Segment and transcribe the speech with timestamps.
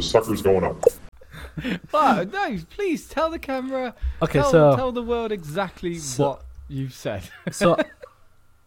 [0.00, 0.82] The sucker's going up.
[1.92, 3.94] Wow, no, please tell the camera.
[4.22, 7.22] Okay, tell, so- tell the world exactly So- what you've said.
[7.50, 7.76] so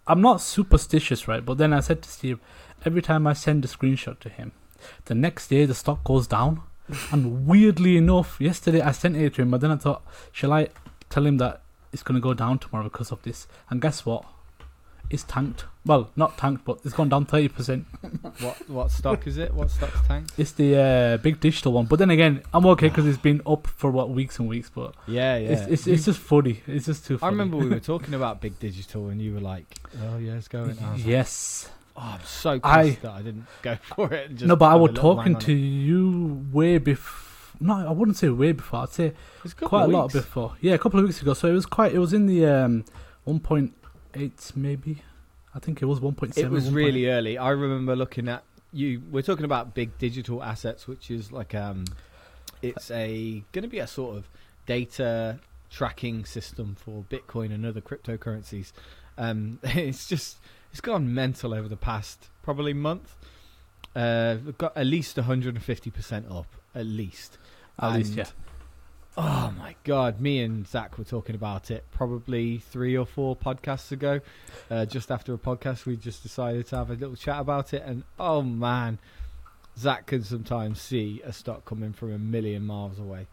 [0.05, 1.43] I'm not superstitious, right?
[1.43, 2.39] But then I said to Steve,
[2.85, 4.51] every time I send a screenshot to him,
[5.05, 6.61] the next day the stock goes down.
[7.11, 10.67] and weirdly enough, yesterday I sent it to him, but then I thought, shall I
[11.09, 11.61] tell him that
[11.91, 13.47] it's going to go down tomorrow because of this?
[13.71, 14.23] And guess what?
[15.09, 15.65] It's tanked.
[15.85, 17.83] Well, not tanked, but it's gone down 30%.
[18.41, 19.53] what what stock is it?
[19.53, 20.31] What stock's tanked?
[20.37, 21.85] It's the uh, big digital one.
[21.85, 24.71] But then again, I'm okay because it's been up for what weeks and weeks.
[24.73, 25.49] But Yeah, yeah.
[25.51, 26.61] it's, it's, it's just funny.
[26.67, 29.65] It's just too I remember we were talking about big digital, and you were like,
[30.01, 31.69] "Oh yeah, it's going." Like, Yes.
[31.97, 34.29] oh, I'm so pissed I- that I didn't go for it.
[34.29, 35.55] And just no, but I was talking to it.
[35.57, 37.29] you way before.
[37.59, 38.81] No, I wouldn't say way before.
[38.83, 39.13] I'd say
[39.61, 40.55] quite a lot before.
[40.61, 41.33] Yeah, a couple of weeks ago.
[41.33, 41.93] So it was quite.
[41.93, 42.85] It was in the um,
[43.27, 43.71] 1.8
[44.55, 45.01] maybe.
[45.55, 46.37] I think it was 1.7.
[46.37, 46.75] It was 1.8.
[46.75, 47.37] really early.
[47.37, 49.01] I remember looking at you.
[49.11, 51.85] We're talking about big digital assets, which is like um,
[52.61, 54.29] it's a going to be a sort of
[54.65, 58.71] data tracking system for Bitcoin and other cryptocurrencies.
[59.17, 60.37] Um, it's just
[60.71, 63.15] it's gone mental over the past probably month.
[63.95, 67.37] Uh, we've got at least 150 percent up, at least.
[67.79, 68.25] At least, And- yeah.
[69.15, 73.91] Oh my god, me and Zach were talking about it probably three or four podcasts
[73.91, 74.21] ago.
[74.71, 77.83] Uh, just after a podcast, we just decided to have a little chat about it,
[77.85, 78.97] and oh man,
[79.77, 83.27] Zach can sometimes see a stock coming from a million miles away.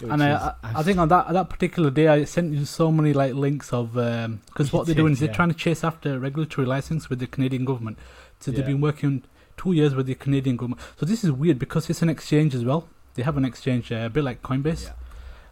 [0.00, 3.12] And I, I, I think on that that particular day, I sent you so many
[3.12, 5.26] like links of because You what they're doing is yeah.
[5.26, 7.98] they're trying to chase after regulatory license with the Canadian government.
[8.38, 9.24] So they've been working
[9.56, 10.82] two years with the Canadian government.
[10.98, 12.88] So this is weird because it's an exchange as well.
[13.14, 14.84] They have an exchange uh, a bit like Coinbase.
[14.84, 14.92] Yeah.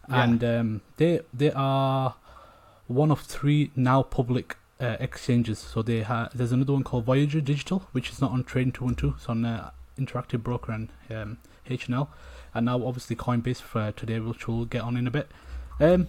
[0.08, 2.14] And um, they they are
[2.86, 5.58] one of three now public uh, exchanges.
[5.58, 8.86] So they ha- there's another one called Voyager Digital, which is not on Trading Two
[8.88, 9.14] and Two.
[9.16, 11.38] It's on uh, Interactive Broker and um,
[11.68, 12.10] H&L,
[12.52, 15.30] and now obviously Coinbase for today, which we'll get on in a bit.
[15.80, 16.08] Um,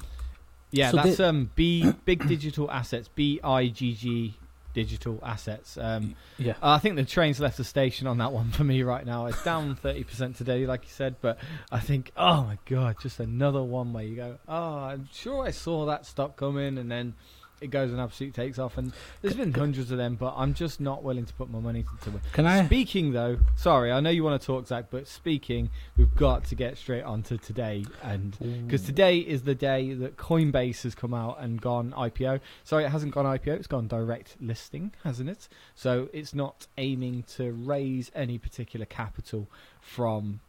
[0.72, 4.36] yeah, so that's they- um B big digital assets, B I G G
[4.76, 5.78] digital assets.
[5.82, 9.06] Um, yeah, I think the train's left the station on that one for me right
[9.06, 9.26] now.
[9.26, 11.40] It's down 30% today, like you said, but
[11.72, 15.52] I think, oh my God, just another one where you go, oh, I'm sure I
[15.52, 17.16] saw that stock coming, and then
[17.62, 18.78] it goes and absolutely takes off.
[18.78, 21.86] And there's been hundreds of them, but I'm just not willing to put my money
[21.92, 22.24] into it.
[22.34, 22.66] can I?
[22.66, 26.56] Speaking though, sorry, I know you want to talk, Zach, but speaking, we've got to
[26.56, 31.14] get straight on to today, and because today is the day that Coinbase has come
[31.14, 32.40] out and gone IPO.
[32.64, 35.48] Sorry, it hasn't gone IPO; it's gone direct listing, hasn't it?
[35.76, 39.48] So it's not aiming to raise any particular capital
[39.82, 40.42] from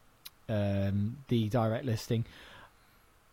[0.49, 2.25] um, the direct listing,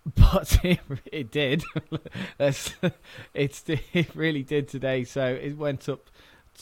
[0.16, 0.80] but it,
[1.12, 1.64] it did.
[2.38, 2.74] That's-
[3.34, 5.04] it's it really did today.
[5.04, 6.10] So it went up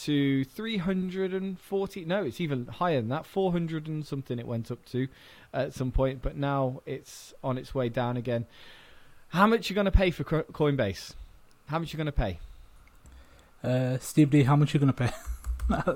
[0.03, 5.09] to 340 no it's even higher than that 400 and something it went up to
[5.53, 8.45] at some point but now it's on its way down again
[9.29, 11.13] how much are you going to pay for coinbase
[11.65, 12.39] how much are you going to pay
[13.63, 15.11] Uh, Steve D, how much are you gonna pay?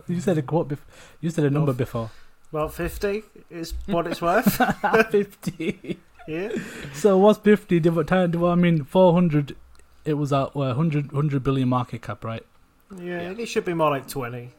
[0.14, 0.68] you said a quote.
[0.70, 0.86] Bef-
[1.22, 2.12] you said a number before.
[2.52, 4.62] Well, 50 is what it's worth.
[5.10, 5.98] Fifty.
[6.28, 6.50] Yeah.
[6.94, 7.80] so what's fifty?
[7.80, 9.56] Div- time- div- I mean, four hundred.
[10.06, 12.46] It was at uh, 100, 100 billion market cap, right?
[12.96, 13.32] yeah.
[13.32, 14.52] It should be more like 20.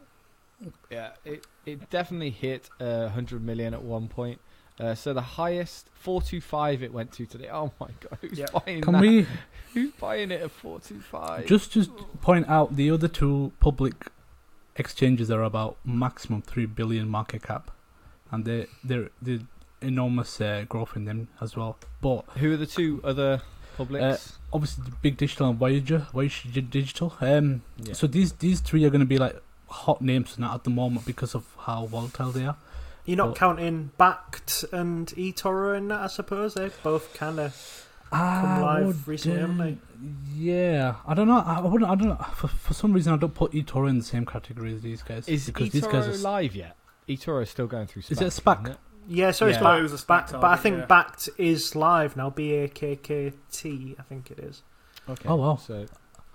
[0.90, 4.40] yeah it, it definitely hit uh, 100 million at one point
[4.80, 8.46] uh, so the highest 425 it went to today oh my god who's Yeah.
[8.64, 9.26] buying Can that we
[9.74, 11.90] who's buying it at 425 just just
[12.22, 14.06] point out the other two public
[14.76, 17.70] exchanges are about maximum three billion market cap,
[18.32, 19.40] and they they're they
[19.80, 21.78] enormous uh, growth in them as well.
[22.00, 23.42] But who are the two other
[23.76, 27.14] publics obviously, the big digital and Voyager, Voyager Digital.
[27.20, 27.94] Um, yeah.
[27.94, 31.06] so these these three are going to be like hot names now at the moment
[31.06, 32.56] because of how volatile they are.
[33.04, 36.54] You're not Well- counting Bakkt and eToro in that, I suppose.
[36.54, 37.82] They both kind of.
[38.12, 39.76] Ah, live would, recently, haven't they?
[40.32, 41.38] Yeah, I don't know.
[41.38, 41.90] I wouldn't.
[41.90, 42.26] I don't know.
[42.34, 45.28] For, for some reason, I don't put eToro in the same category as these guys.
[45.28, 46.16] Is because eToro these guys are.
[46.18, 46.76] live yet?
[47.08, 48.02] eToro is still going through.
[48.08, 48.70] Is it a SPAC, SPAC?
[48.70, 48.76] it?
[49.08, 49.62] Yeah, so it's Yeah.
[49.62, 50.86] back, Oh, it was a SPAC back, but I think yeah.
[50.86, 52.30] Bakkt is live now.
[52.30, 54.62] B A K K T, I think it is.
[55.08, 55.28] Okay.
[55.28, 55.56] Oh, wow.
[55.56, 55.86] So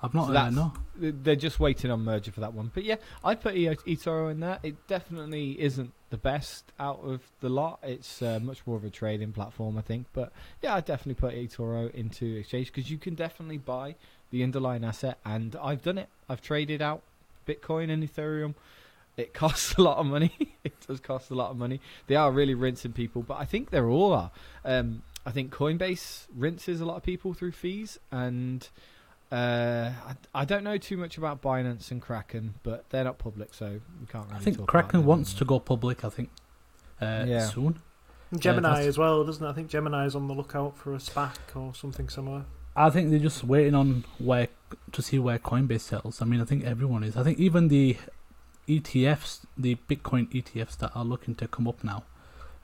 [0.01, 0.27] I've not.
[0.27, 0.73] So that's- no.
[0.95, 2.71] They're just waiting on merger for that one.
[2.73, 4.59] But yeah, I'd put eToro in there.
[4.63, 7.79] It definitely isn't the best out of the lot.
[7.83, 10.07] It's uh, much more of a trading platform, I think.
[10.13, 10.31] But
[10.61, 13.95] yeah, I'd definitely put eToro into exchange because you can definitely buy
[14.29, 16.07] the underlying asset, and I've done it.
[16.29, 17.01] I've traded out
[17.47, 18.53] Bitcoin and Ethereum.
[19.17, 20.55] It costs a lot of money.
[20.63, 21.79] it does cost a lot of money.
[22.07, 24.31] They are really rinsing people, but I think they're all are.
[24.65, 28.67] Um, I think Coinbase rinses a lot of people through fees, and
[29.31, 33.53] uh, I, I don't know too much about Binance and Kraken, but they're not public,
[33.53, 34.39] so we can't really.
[34.39, 35.05] I think talk Kraken about them.
[35.05, 36.03] wants to go public.
[36.03, 36.29] I think
[37.01, 37.45] uh, Yeah.
[37.47, 37.79] soon.
[38.37, 39.49] Gemini that's- as well, doesn't it?
[39.49, 42.45] I think Gemini is on the lookout for a SPAC or something similar.
[42.75, 44.47] I think they're just waiting on where
[44.93, 46.21] to see where Coinbase sells.
[46.21, 47.17] I mean, I think everyone is.
[47.17, 47.97] I think even the
[48.67, 52.03] ETFs, the Bitcoin ETFs that are looking to come up now,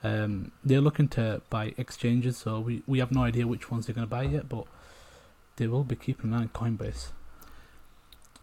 [0.03, 2.37] um, they're looking to buy exchanges.
[2.37, 4.65] So we, we have no idea which ones they're going to buy yet, but
[5.57, 7.11] they will be keeping an eye on Coinbase.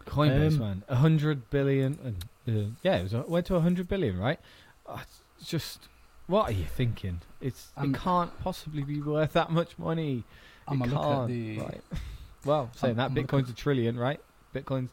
[0.05, 3.61] Coinbase, Um, man, a hundred billion, and uh, yeah, it was, it went to a
[3.61, 4.39] hundred billion, right?
[4.87, 4.99] Uh,
[5.39, 5.87] it's just,
[6.27, 7.21] what are you thinking?
[7.41, 10.23] It's Um, it can't possibly be worth that much money.
[10.67, 11.59] I'm it gonna look can't, at the.
[11.59, 11.81] right?
[12.45, 14.19] Well, saying I'm- that, I'm Bitcoin's a trillion, right?
[14.53, 14.91] Bitcoin's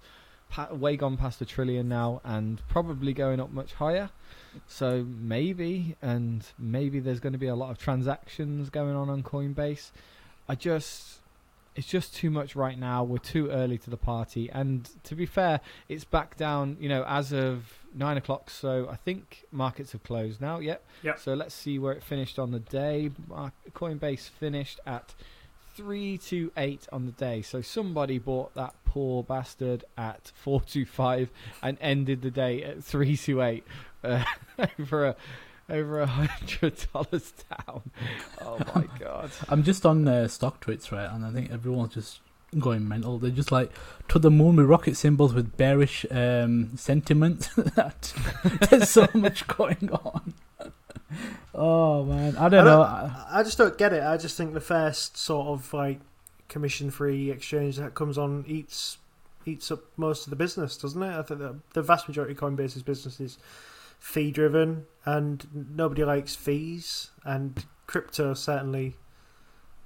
[0.53, 4.11] pa- way gone past a trillion now, and probably going up much higher.
[4.69, 9.23] So maybe, and maybe there's going to be a lot of transactions going on on
[9.23, 9.91] Coinbase.
[10.47, 11.21] I just,
[11.75, 13.03] it's just too much right now.
[13.03, 16.77] We're too early to the party, and to be fair, it's back down.
[16.79, 18.51] You know, as of nine o'clock.
[18.51, 20.59] So I think markets have closed now.
[20.59, 20.85] Yep.
[21.03, 21.19] Yep.
[21.19, 23.11] So let's see where it finished on the day.
[23.75, 25.15] Coinbase finished at
[25.75, 27.43] three two eight on the day.
[27.43, 31.31] So somebody bought that poor bastard at four two five
[31.63, 33.65] and ended the day at three two eight.
[34.05, 34.25] Uh,
[34.81, 35.17] over a
[35.71, 37.83] over a hundred dollars down.
[38.41, 39.31] Oh my god!
[39.49, 41.11] I'm just on uh, StockTwits, right?
[41.11, 42.21] And I think everyone's just
[42.59, 43.19] going mental.
[43.19, 43.71] They're just like
[44.09, 47.49] to the moon with rocket symbols with bearish um, sentiment.
[47.77, 48.13] That-
[48.69, 50.35] There's so much going on.
[51.55, 52.77] Oh man, I don't I know.
[52.79, 54.03] don't- I- I just don't get it.
[54.03, 56.01] I just think the first sort of like
[56.49, 58.99] commission-free exchange that comes on eats
[59.47, 61.19] eats up most of the business, doesn't it?
[61.19, 63.39] I think the, the vast majority of Coinbase's business is
[63.99, 67.11] fee-driven, and nobody likes fees.
[67.25, 68.95] And crypto certainly,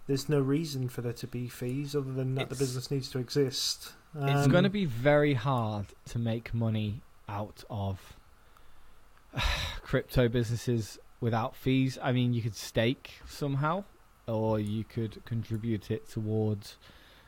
[0.06, 3.18] there's no reason for there to be fees other than that the business needs to
[3.18, 3.92] exist.
[4.14, 8.14] it's Um, going to be very hard to make money out of
[9.82, 11.98] crypto businesses without fees.
[12.02, 13.84] I mean, you could stake somehow,
[14.26, 16.76] or you could contribute it towards.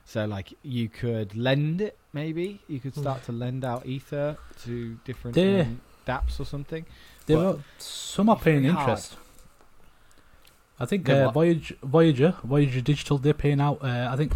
[0.05, 1.99] So, like, you could lend it.
[2.13, 6.87] Maybe you could start to lend out ether to different um, DApps or something.
[7.27, 8.89] there but are some are paying very hard.
[8.89, 9.17] interest.
[10.81, 11.31] I think uh.
[11.31, 13.83] Voyage, Voyager, Voyager Digital, they're paying out.
[13.83, 14.33] Uh, I think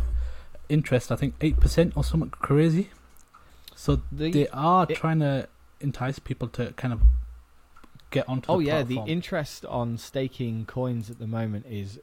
[0.68, 1.10] interest.
[1.12, 2.90] I think eight percent or something crazy.
[3.74, 5.48] So The, they are it- trying to
[5.80, 7.00] entice people to kind of
[8.12, 8.52] get onto.
[8.52, 9.06] oh yeah, platform.
[9.06, 11.98] the interest on staking coins at the moment is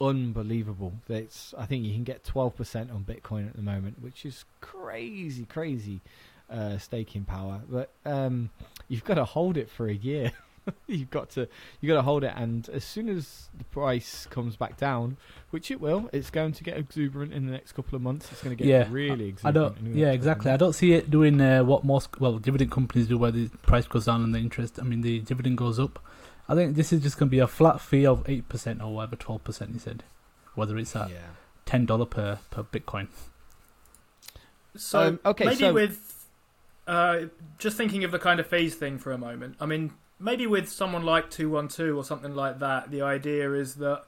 [0.00, 0.92] unbelievable.
[1.08, 4.44] It's I think you can get twelve percent on Bitcoin at the moment, which is
[4.60, 6.00] crazy, crazy
[6.50, 7.62] uh, staking power.
[7.68, 8.50] But um,
[8.88, 10.32] you've got to hold it for a year.
[10.86, 11.48] you've got to
[11.80, 15.16] you got to hold it, and as soon as the price comes back down,
[15.50, 18.30] which it will, it's going to get exuberant in the next couple of months.
[18.32, 19.54] It's going to get Yeah, really I exuberant.
[19.54, 19.94] don't.
[19.94, 20.50] Yeah, next couple exactly.
[20.52, 23.86] I don't see it doing uh, what most well dividend companies do, where the price
[23.86, 24.78] goes down and the interest.
[24.80, 25.98] I mean, the dividend goes up.
[26.48, 28.94] I think this is just going to be a flat fee of eight percent or
[28.94, 29.72] whatever, twelve percent.
[29.72, 30.02] He said,
[30.54, 31.16] whether it's at Yeah.
[31.66, 33.08] ten dollar per per Bitcoin.
[34.76, 36.26] So Um, okay, maybe so- with
[36.86, 37.20] uh,
[37.58, 39.56] just thinking of the kind of fees thing for a moment.
[39.60, 43.52] I mean, maybe with someone like two one two or something like that, the idea
[43.52, 44.04] is that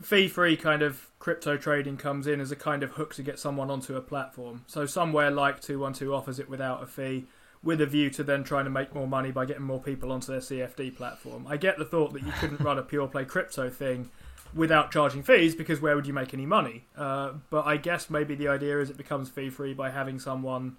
[0.00, 3.38] fee free kind of crypto trading comes in as a kind of hook to get
[3.38, 4.64] someone onto a platform.
[4.66, 7.26] So somewhere like two one two offers it without a fee.
[7.62, 10.32] With a view to then trying to make more money by getting more people onto
[10.32, 11.46] their CFD platform.
[11.46, 14.08] I get the thought that you couldn't run a pure play crypto thing
[14.54, 16.86] without charging fees because where would you make any money?
[16.96, 20.78] Uh, but I guess maybe the idea is it becomes fee free by having someone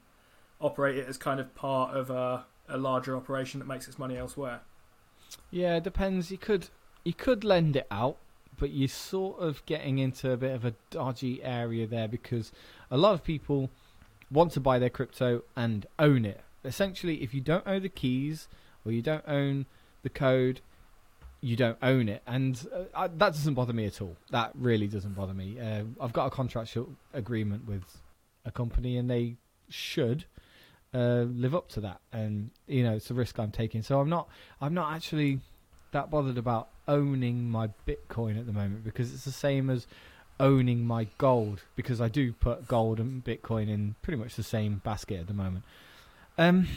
[0.59, 4.17] operate it as kind of part of a, a larger operation that makes its money
[4.17, 4.61] elsewhere.
[5.49, 6.31] Yeah, it depends.
[6.31, 6.69] You could
[7.03, 8.17] you could lend it out,
[8.57, 12.51] but you're sort of getting into a bit of a dodgy area there because
[12.89, 13.69] a lot of people
[14.29, 16.41] want to buy their crypto and own it.
[16.63, 18.47] Essentially, if you don't own the keys
[18.85, 19.65] or you don't own
[20.03, 20.61] the code,
[21.41, 24.15] you don't own it, and uh, I, that doesn't bother me at all.
[24.29, 25.59] That really doesn't bother me.
[25.59, 27.83] Uh, I've got a contractual agreement with
[28.45, 29.37] a company, and they
[29.67, 30.25] should
[30.93, 32.01] uh, live up to that.
[32.11, 33.81] And you know, it's a risk I'm taking.
[33.81, 34.27] So I'm not.
[34.59, 35.39] I'm not actually
[35.91, 39.87] that bothered about owning my Bitcoin at the moment because it's the same as
[40.39, 44.81] owning my gold because I do put gold and Bitcoin in pretty much the same
[44.83, 45.63] basket at the moment.
[46.37, 46.67] Um,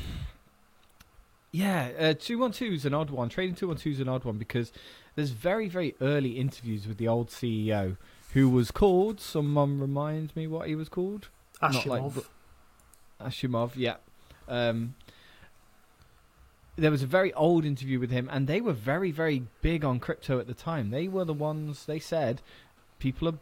[1.52, 3.28] yeah, uh, two one two is an odd one.
[3.28, 4.72] Trading two one two is an odd one because
[5.14, 7.96] there's very very early interviews with the old CEO
[8.32, 9.20] who was called.
[9.20, 11.28] Someone reminds me what he was called.
[11.62, 12.24] Not like Ashimov.
[13.20, 13.96] Ashimov, yeah.
[14.48, 14.94] Um,
[16.76, 20.00] there was a very old interview with him, and they were very, very big on
[20.00, 20.90] crypto at the time.
[20.90, 22.42] They were the ones they said,
[22.98, 23.38] people are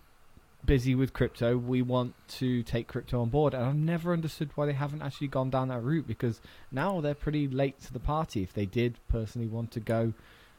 [0.64, 1.56] busy with crypto.
[1.56, 5.28] We want to take crypto on board, and I've never understood why they haven't actually
[5.28, 6.40] gone down that route because
[6.70, 8.42] now they're pretty late to the party.
[8.42, 10.12] If they did personally want to go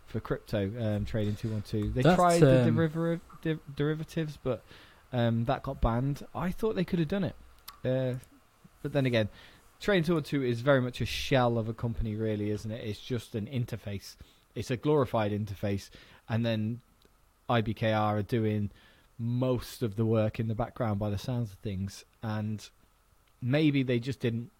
[0.07, 4.37] for crypto um, trading two one two, they That's, tried the um, derivative, de- derivatives,
[4.41, 4.63] but
[5.13, 6.25] um, that got banned.
[6.33, 7.35] I thought they could have done it.
[7.85, 8.15] Uh,
[8.81, 9.29] but then again,
[9.83, 12.87] Trading 212 is very much a shell of a company, really, isn't it?
[12.87, 14.15] It's just an interface.
[14.55, 15.89] It's a glorified interface,
[16.29, 16.79] and then
[17.49, 18.71] IBKR are doing
[19.19, 22.05] most of the work in the background by the sounds of things.
[22.21, 22.65] And
[23.41, 24.51] maybe they just didn't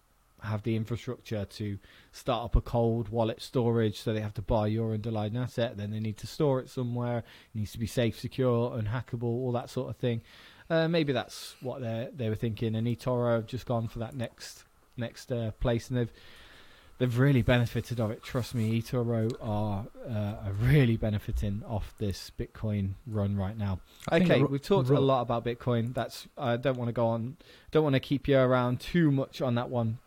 [0.42, 1.78] have the infrastructure to
[2.12, 5.78] start up a cold wallet storage, so they have to buy your underlying asset.
[5.78, 7.20] Then they need to store it somewhere.
[7.54, 10.20] It needs to be safe, secure, unhackable, all that sort of thing.
[10.68, 12.74] Uh, maybe that's what they they were thinking.
[12.74, 14.64] And eToro have just gone for that next
[14.96, 16.12] next uh, place, and they've
[16.98, 18.22] they've really benefited of it.
[18.22, 23.80] Trust me, eToro are uh, are really benefiting off this Bitcoin run right now.
[24.08, 25.94] I Okay, Ro- we've talked Ro- a lot about Bitcoin.
[25.94, 27.36] That's I don't want to go on.
[27.70, 29.98] Don't want to keep you around too much on that one.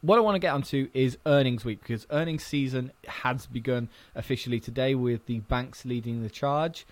[0.00, 4.60] What I want to get onto is earnings week because earnings season has begun officially
[4.60, 6.84] today with the banks leading the charge.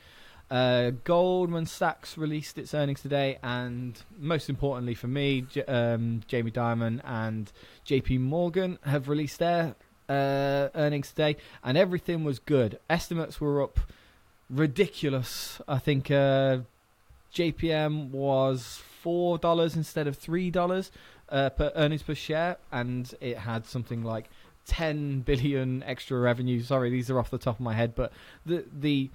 [0.53, 6.51] Uh, Goldman Sachs released its earnings today, and most importantly for me, J- um, Jamie
[6.51, 7.51] Dimon and
[7.87, 9.75] JP Morgan have released their
[10.11, 12.79] uh, earnings today, and everything was good.
[12.91, 13.81] Estimates were up
[14.51, 15.59] ridiculous.
[15.67, 16.59] I think uh,
[17.35, 20.91] JPM was four dollars instead of three dollars
[21.31, 24.29] uh, per earnings per share, and it had something like
[24.67, 26.61] ten billion extra revenue.
[26.61, 28.13] Sorry, these are off the top of my head, but
[28.45, 29.09] the the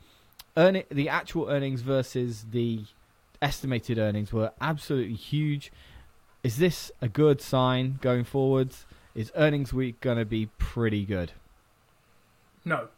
[0.57, 2.83] earning the actual earnings versus the
[3.41, 5.71] estimated earnings were absolutely huge.
[6.43, 8.85] Is this a good sign going forwards?
[9.15, 11.31] Is earnings week going to be pretty good?
[12.65, 12.89] No.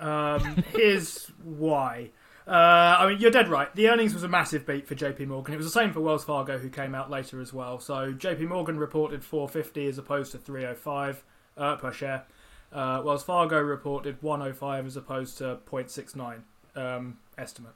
[0.00, 2.10] Um, here's why.
[2.46, 3.72] Uh, I mean, you're dead right.
[3.74, 5.54] The earnings was a massive beat for JP Morgan.
[5.54, 7.78] It was the same for Wells Fargo, who came out later as well.
[7.78, 11.24] So JP Morgan reported 450 as opposed to 305
[11.56, 12.24] uh, per share.
[12.72, 16.42] Uh, Wells Fargo reported 105 as opposed to 0.69
[16.76, 17.72] um, estimate.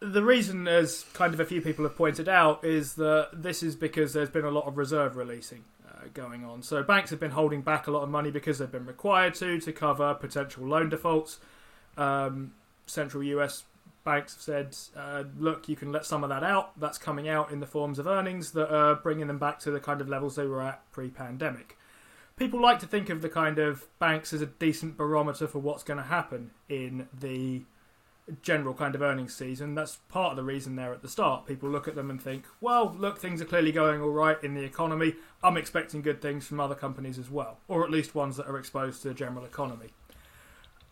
[0.00, 3.76] The reason, as kind of a few people have pointed out, is that this is
[3.76, 6.62] because there's been a lot of reserve releasing uh, going on.
[6.62, 9.60] So banks have been holding back a lot of money because they've been required to
[9.60, 11.40] to cover potential loan defaults.
[11.96, 12.52] Um,
[12.86, 13.64] central US
[14.04, 16.78] banks have said, uh, look, you can let some of that out.
[16.78, 19.80] That's coming out in the forms of earnings that are bringing them back to the
[19.80, 21.76] kind of levels they were at pre pandemic.
[22.36, 25.84] People like to think of the kind of banks as a decent barometer for what's
[25.84, 27.62] going to happen in the
[28.42, 29.74] general kind of earnings season.
[29.74, 31.46] That's part of the reason they're at the start.
[31.46, 34.54] People look at them and think, well, look, things are clearly going all right in
[34.54, 35.14] the economy.
[35.42, 38.58] I'm expecting good things from other companies as well, or at least ones that are
[38.58, 39.90] exposed to the general economy.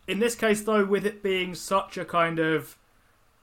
[0.07, 2.77] In this case, though, with it being such a kind of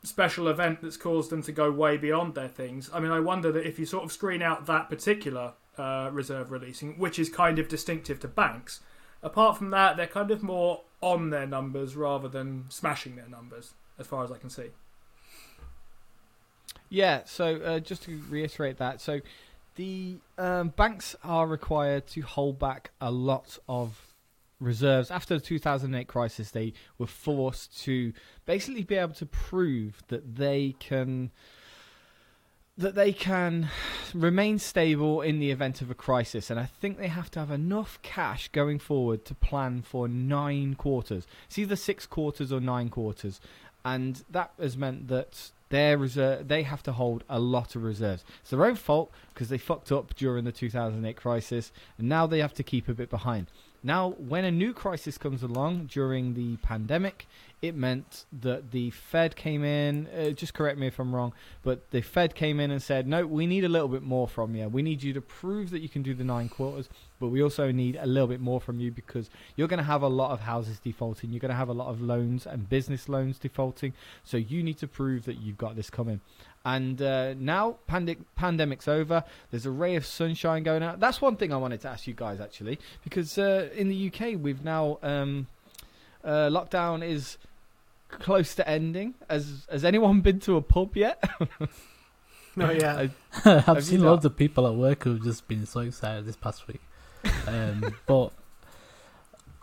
[0.03, 3.51] special event that's caused them to go way beyond their things, I mean, I wonder
[3.53, 7.59] that if you sort of screen out that particular uh, reserve releasing, which is kind
[7.59, 8.81] of distinctive to banks,
[9.23, 13.73] apart from that, they're kind of more on their numbers rather than smashing their numbers,
[14.01, 14.71] as far as I can see.
[16.89, 19.21] Yeah, so uh, just to reiterate that, so
[19.77, 24.11] the um, banks are required to hold back a lot of
[24.59, 25.11] reserves.
[25.11, 28.13] After the 2008 crisis, they were forced to
[28.45, 31.31] basically be able to prove that they can
[32.77, 33.69] that they can
[34.15, 37.51] remain stable in the event of a crisis and I think they have to have
[37.51, 41.27] enough cash going forward to plan for 9 quarters.
[41.47, 43.39] It's either 6 quarters or 9 quarters
[43.85, 48.25] and that has meant that their reserve they have to hold a lot of reserves.
[48.41, 52.41] It's their own fault because they fucked up during the 2008 crisis, and now they
[52.41, 53.47] have to keep a bit behind.
[53.83, 57.27] Now, when a new crisis comes along during the pandemic,
[57.63, 60.07] it meant that the Fed came in.
[60.09, 61.33] Uh, just correct me if I'm wrong,
[61.63, 64.55] but the Fed came in and said, "No, we need a little bit more from
[64.55, 64.69] you.
[64.69, 67.71] We need you to prove that you can do the nine quarters, but we also
[67.71, 70.41] need a little bit more from you because you're going to have a lot of
[70.41, 71.31] houses defaulting.
[71.31, 73.93] You're going to have a lot of loans and business loans defaulting.
[74.25, 76.21] So you need to prove that you've got this coming."
[76.65, 79.25] And uh, now pandemic pandemic's over.
[79.51, 80.99] There's a ray of sunshine going out.
[81.01, 84.39] That's one thing I wanted to ask you guys actually, because uh, in the UK
[84.41, 85.47] we've now um,
[86.25, 87.39] uh, lockdown is
[88.11, 89.15] close to ending.
[89.31, 91.23] Has Has anyone been to a pub yet?
[92.57, 92.97] No, yeah.
[92.99, 93.11] I-
[93.51, 94.11] I've Have seen not?
[94.11, 96.81] loads of people at work who've just been so excited this past week.
[97.47, 98.33] Um, but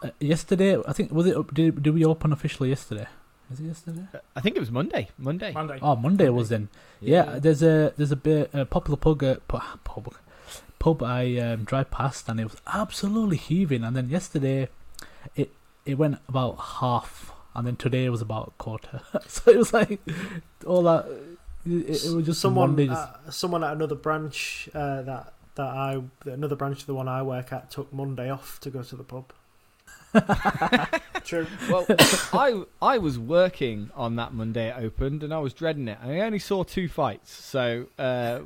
[0.03, 1.53] uh, yesterday, I think was it?
[1.53, 3.07] Did, did we open officially yesterday?
[3.51, 4.05] Is it yesterday?
[4.35, 5.09] I think it was Monday.
[5.17, 5.53] Monday.
[5.53, 5.79] Monday.
[5.81, 6.69] Oh, Monday was then.
[6.99, 9.35] Yeah, there's a there's a bit a popular pub uh,
[9.83, 10.13] pub
[10.79, 13.83] pub I um, drive past and it was absolutely heaving.
[13.83, 14.69] And then yesterday,
[15.35, 15.51] it
[15.85, 19.01] it went about half, and then today it was about a quarter.
[19.27, 19.99] so it was like
[20.65, 21.05] all that.
[21.65, 22.75] It, it was just someone.
[22.75, 27.07] Just, uh, someone at another branch uh, that that I another branch of the one
[27.07, 29.33] I work at took Monday off to go to the pub.
[31.23, 31.45] True.
[31.69, 31.85] Well,
[32.33, 35.97] I I was working on that Monday it opened, and I was dreading it.
[36.01, 38.39] I only saw two fights, so uh,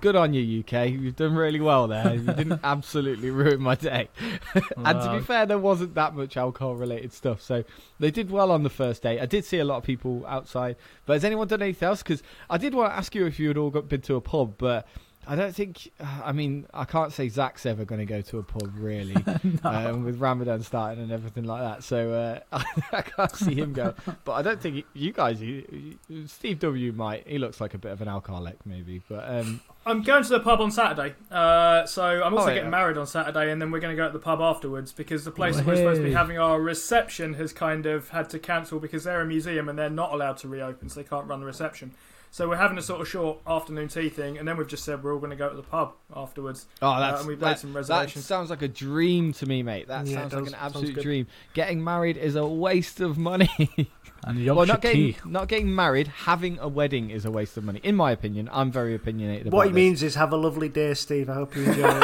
[0.00, 0.88] good on you, UK.
[0.90, 2.14] You've done really well there.
[2.14, 4.08] You didn't absolutely ruin my day.
[4.76, 7.64] and to be fair, there wasn't that much alcohol-related stuff, so
[8.00, 9.20] they did well on the first day.
[9.20, 12.02] I did see a lot of people outside, but has anyone done anything else?
[12.02, 14.20] Because I did want to ask you if you had all got, been to a
[14.20, 14.86] pub, but.
[15.26, 15.90] I don't think.
[16.24, 19.16] I mean, I can't say Zach's ever going to go to a pub, really
[19.64, 21.82] um, with Ramadan starting and everything like that.
[21.84, 22.12] So
[22.52, 22.62] uh,
[22.92, 23.94] I can't see him go.
[24.24, 27.26] But I don't think you guys, you, you- Steve W might.
[27.26, 29.02] He looks like a bit of an alcoholic, maybe.
[29.08, 31.14] But um, I'm going to the pub on Saturday.
[31.30, 32.54] Uh, so I'm also Oh, yeah.
[32.56, 35.24] getting married on Saturday, and then we're going to go to the pub afterwards because
[35.24, 38.38] the place that we're supposed to be having our reception has kind of had to
[38.38, 41.40] cancel because they're a museum and they're not allowed to reopen, so they can't run
[41.40, 41.92] the reception.
[42.34, 45.04] So we're having a sort of short afternoon tea thing, and then we've just said
[45.04, 46.66] we're all going to go to the pub afterwards.
[46.82, 49.62] oh, uh, that's and we've made that, some that sounds like a dream to me,
[49.62, 49.86] mate.
[49.86, 51.28] That Yeah, it sounds like an absolute dream.
[51.52, 53.48] Getting married is a waste of money.
[54.24, 55.16] and Yorkshire well, not getting tea.
[55.24, 58.50] not getting married, having a wedding is a waste of money, in my opinion.
[58.50, 59.52] I'm very opinionated.
[59.52, 59.76] What about he this.
[59.76, 61.30] means is have a lovely day, Steve.
[61.30, 62.00] I hope you enjoy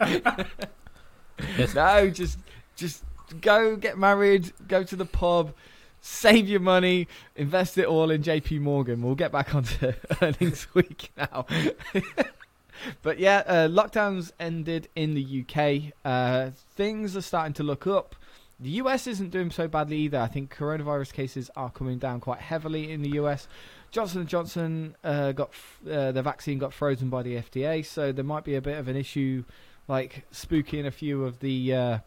[0.00, 0.46] it.
[1.74, 2.38] No, just
[2.74, 3.04] just
[3.40, 5.52] go get married, go to the pub,
[6.06, 9.02] save your money, invest it all in JP Morgan.
[9.02, 11.46] We'll get back onto earnings week now.
[13.02, 15.92] but yeah, uh, lockdowns ended in the UK.
[16.04, 18.14] Uh, things are starting to look up.
[18.60, 20.18] The US isn't doing so badly either.
[20.18, 23.48] I think coronavirus cases are coming down quite heavily in the US.
[23.90, 25.50] Johnson and Johnson uh, got
[25.90, 28.86] uh, the vaccine got frozen by the FDA, so there might be a bit of
[28.86, 29.44] an issue,
[29.88, 31.98] like spooking a few of the uh,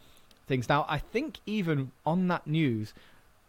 [0.48, 0.70] things.
[0.70, 2.94] Now, I think even on that news,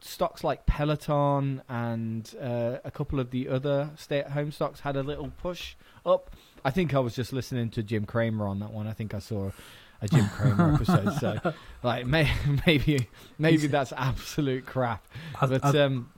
[0.02, 5.30] stocks like Peloton and uh, a couple of the other stay-at-home stocks had a little
[5.42, 5.74] push
[6.06, 6.30] up.
[6.64, 8.86] I think I was just listening to Jim Cramer on that one.
[8.86, 9.50] I think I saw
[10.02, 11.12] a Jim Cramer episode.
[11.14, 12.30] So, like, may-
[12.66, 13.08] maybe
[13.38, 15.04] maybe that's absolute crap.
[15.40, 16.10] I- But I- um,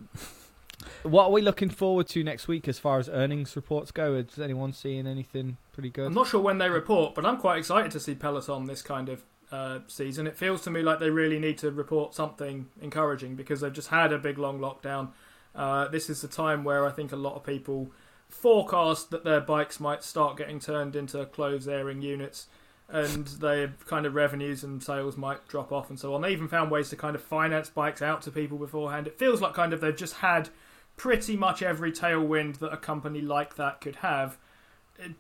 [1.05, 4.14] what are we looking forward to next week as far as earnings reports go?
[4.14, 6.07] Is anyone seeing anything pretty good?
[6.07, 9.09] I'm not sure when they report, but I'm quite excited to see Peloton this kind
[9.09, 10.27] of uh, season.
[10.27, 13.88] It feels to me like they really need to report something encouraging because they've just
[13.88, 15.11] had a big long lockdown.
[15.55, 17.93] Uh, this is the time where I think a lot of people
[18.29, 22.47] forecast that their bikes might start getting turned into clothes airing units
[22.88, 26.23] and their kind of revenues and sales might drop off and so on.
[26.23, 29.07] They even found ways to kind of finance bikes out to people beforehand.
[29.07, 30.49] It feels like kind of they've just had
[30.97, 34.38] pretty much every tailwind that a company like that could have.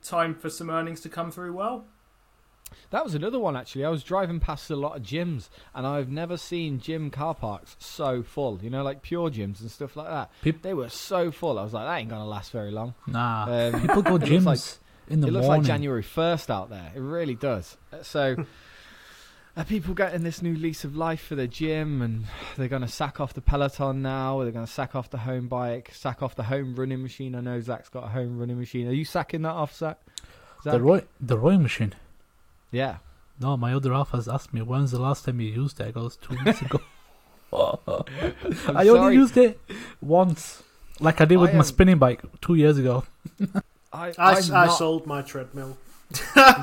[0.02, 1.86] Time for some earnings to come through well.
[2.90, 3.84] That was another one actually.
[3.84, 7.76] I was driving past a lot of gyms, and I've never seen gym car parks
[7.78, 8.58] so full.
[8.62, 10.30] You know, like pure gyms and stuff like that.
[10.42, 11.58] Peop- they were so full.
[11.58, 12.94] I was like, that ain't gonna last very long.
[13.06, 14.60] nah, Um, people go gyms like-
[15.08, 15.62] in the it looks morning.
[15.62, 16.92] like January first out there.
[16.94, 17.76] It really does.
[17.92, 18.36] Uh, So.
[19.54, 22.24] Are people getting this new lease of life for their gym and
[22.56, 24.36] they're going to sack off the Peloton now?
[24.38, 27.34] Or they're going to sack off the home bike, sack off the home running machine?
[27.34, 28.88] I know Zach's got a home running machine.
[28.88, 29.98] Are you sacking that off, Zach?
[30.64, 30.72] Zach?
[30.72, 31.92] the Roy, the rowing machine.
[32.72, 32.96] Yeah.
[33.40, 35.86] No, my other half has asked me when's the last time you used it.
[35.88, 36.80] I goes two weeks ago.
[37.52, 38.88] I'm I sorry.
[38.88, 39.60] only used it
[40.00, 40.62] once,
[41.00, 43.04] like I did with I my am- spinning bike two years ago.
[43.92, 45.76] I, I, I'm I not- sold my treadmill.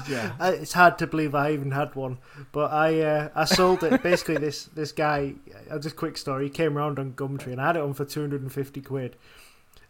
[0.07, 0.33] Yeah.
[0.39, 2.17] I- It's hard to believe I even had one,
[2.51, 4.01] but I uh, I sold it.
[4.03, 5.33] Basically, this this guy.
[5.69, 6.45] Uh, just quick story.
[6.45, 8.81] He came round on Gumtree and I had it on for two hundred and fifty
[8.81, 9.15] quid.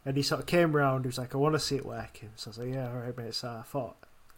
[0.05, 1.03] And he sort of came round.
[1.05, 2.97] He was like, "I want to see it working." So I was like, "Yeah, all
[2.99, 3.95] right, mate." So I thought,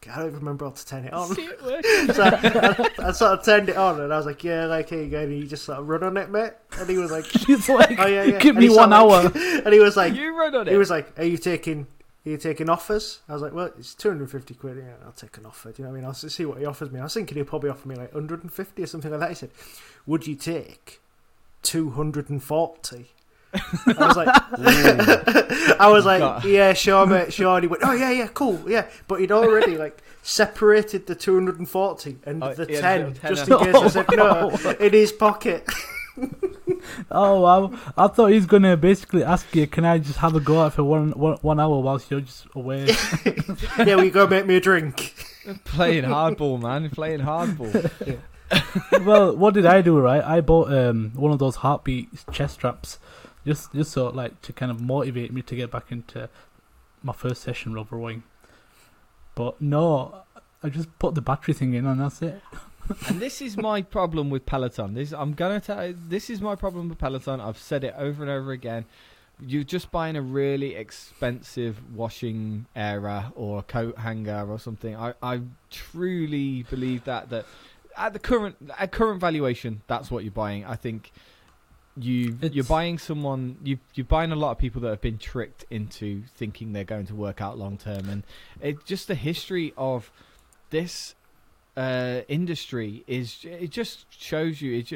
[0.10, 1.36] I don't even remember how to turn it on.
[1.38, 4.90] It so I, I sort of turned it on, and I was like, "Yeah, like
[4.90, 6.54] here you go." And he just sort of run on it, mate.
[6.80, 9.24] And he was like, He's like, "Oh yeah, yeah." give And me one hour.
[9.24, 10.72] like- and he was like, you run on it.
[10.72, 11.88] he was like, "Are you taking?
[12.26, 14.78] Are you taking offers?" I was like, "Well, it's two hundred and fifty quid.
[14.78, 15.72] Yeah, I'll take an offer.
[15.72, 16.06] Do you know what I mean?
[16.08, 18.42] I'll see what he offers me." I was thinking he'll probably offer me like hundred
[18.44, 19.30] and fifty or something like that.
[19.30, 19.52] He said,
[20.08, 21.00] "Would you take
[21.62, 23.12] two hundred and 40
[23.54, 24.28] I was like,
[25.80, 26.46] I was like, God.
[26.46, 27.56] yeah, sure, mate, sure.
[27.56, 28.88] And he went, oh yeah, yeah, cool, yeah.
[29.08, 33.16] But he'd already like separated the two hundred and forty and Oh, the he had
[33.16, 33.76] ten, just in case.
[33.76, 35.68] I said no in his pocket.
[37.12, 40.40] Oh, I, I thought he was gonna basically ask you, "Can I just have a
[40.40, 42.90] go at it for one, one one hour whilst you're just away?"
[43.78, 45.14] yeah, we go make me a drink?
[45.64, 46.90] playing hardball, man.
[46.90, 48.20] Playing hardball.
[49.06, 50.00] well, what did I do?
[50.00, 52.98] Right, I bought um one of those heartbeat chest straps,
[53.46, 56.30] just just so like to kind of motivate me to get back into
[57.04, 58.24] my first session of rowing.
[59.36, 60.24] But no,
[60.64, 62.42] I just put the battery thing in and that's it.
[63.08, 64.94] and this is my problem with Peloton.
[64.94, 65.94] This I'm gonna tell.
[66.08, 67.40] This is my problem with Peloton.
[67.40, 68.86] I've said it over and over again.
[69.44, 74.96] You're just buying a really expensive washing area or a coat hanger or something.
[74.96, 77.46] I, I truly believe that that
[77.98, 80.66] at the current at current valuation, that's what you're buying.
[80.66, 81.12] I think
[81.98, 85.18] you It's- you're buying someone you you're buying a lot of people that have been
[85.18, 88.24] tricked into thinking they're going to work out long term, and
[88.62, 90.12] it's just the history of
[90.70, 91.16] this
[91.78, 94.92] uh, industry is it just shows you it,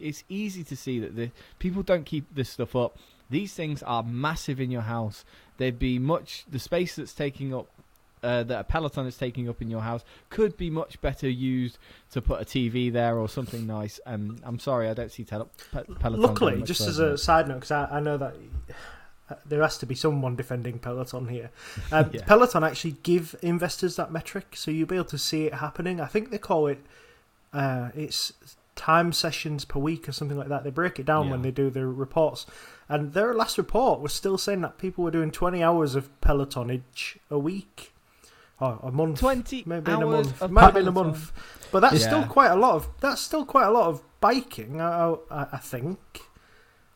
[0.00, 2.98] it's easy to see that the people don't keep this stuff up.
[3.30, 5.24] These things are massive in your house.
[5.56, 7.66] There'd be much the space that's taking up
[8.26, 11.78] uh, that a Peloton is taking up in your house could be much better used
[12.10, 14.00] to put a TV there or something nice.
[14.04, 16.20] And I'm sorry, I don't see Pe- Peloton.
[16.20, 18.34] Luckily, just as a side note, because I, I know that
[19.30, 21.50] uh, there has to be someone defending Peloton here.
[21.92, 22.22] Um, Yeah.
[22.26, 26.00] Peloton actually give investors that metric, so you'll be able to see it happening.
[26.00, 26.78] I think they call it
[27.52, 28.32] uh, it's
[28.74, 30.62] time sessions per week or something like that.
[30.64, 32.44] They break it down when they do their reports.
[32.88, 37.16] And their last report was still saying that people were doing 20 hours of Pelotonage
[37.30, 37.92] a week.
[38.60, 39.20] Or a month.
[39.20, 40.42] 20 Maybe in a hours month.
[40.42, 41.32] of Might have been a month.
[41.72, 42.06] But that's Yeah.
[42.06, 44.80] still quite a lot of that's still quite a lot of biking.
[44.80, 45.98] I, I, I think.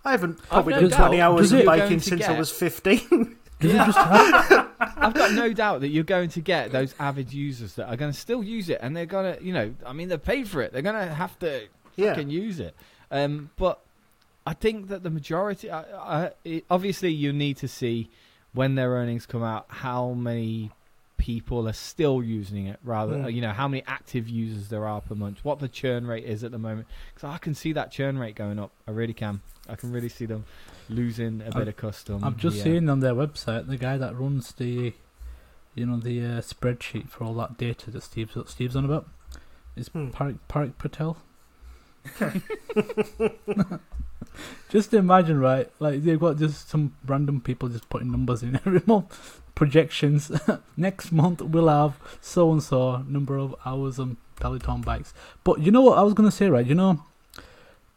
[0.05, 0.99] I haven't probably no done doubt.
[0.99, 3.37] twenty hours of biking going to since I was fifteen.
[3.63, 3.85] Yeah.
[3.85, 3.99] just
[4.79, 8.11] I've got no doubt that you're going to get those avid users that are going
[8.11, 10.63] to still use it, and they're going to, you know, I mean, they're paid for
[10.63, 10.73] it.
[10.73, 12.75] They're going to have to yeah, can use it.
[13.11, 13.81] Um, but
[14.47, 18.09] I think that the majority, I, I, it, obviously, you need to see
[18.55, 20.71] when their earnings come out how many
[21.31, 23.33] people are still using it, rather, Mm.
[23.35, 26.43] you know, how many active users there are per month, what the churn rate is
[26.45, 26.87] at the moment.
[27.15, 28.73] Because I can see that churn rate going up.
[28.89, 29.41] I really can.
[29.69, 30.45] I can really see them
[30.89, 32.25] losing a I'm- bit of custom.
[32.25, 32.65] I'm just yeah.
[32.65, 34.93] seeing on their website the guy that runs the,
[35.75, 39.09] you know, the uh, spreadsheet for all that data that Steve's Steve's on about.
[39.77, 40.09] Is Hmm.
[40.11, 41.17] Parik Parik Patel?
[44.69, 45.71] just imagine, right?
[45.79, 49.41] Like they've got just some random people just putting numbers in every month.
[49.55, 50.31] Projections.
[50.77, 55.13] Next month we'll have so and so number of hours on Peloton bikes.
[55.45, 56.67] But you know what I was gonna say, right?
[56.67, 57.03] You know,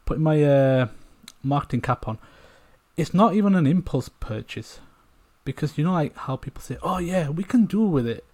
[0.04, 0.88] putting my uh,
[1.42, 2.18] marketing cap on.
[2.96, 4.78] It's not even an impulse purchase,
[5.44, 8.24] because you know, like how people say, "Oh yeah, we can do with it,"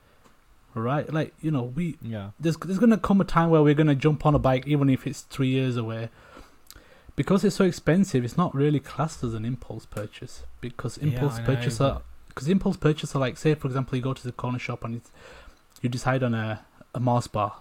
[0.74, 1.10] right?
[1.12, 2.30] Like you know, we Yeah.
[2.40, 5.06] there's there's gonna come a time where we're gonna jump on a bike even if
[5.06, 6.10] it's three years away.
[7.16, 10.44] Because it's so expensive, it's not really classed as an impulse purchase.
[10.60, 14.14] Because impulse know, purchase are because impulse purchase are like say for example you go
[14.14, 15.00] to the corner shop and
[15.82, 17.56] you decide on a a Mars bar,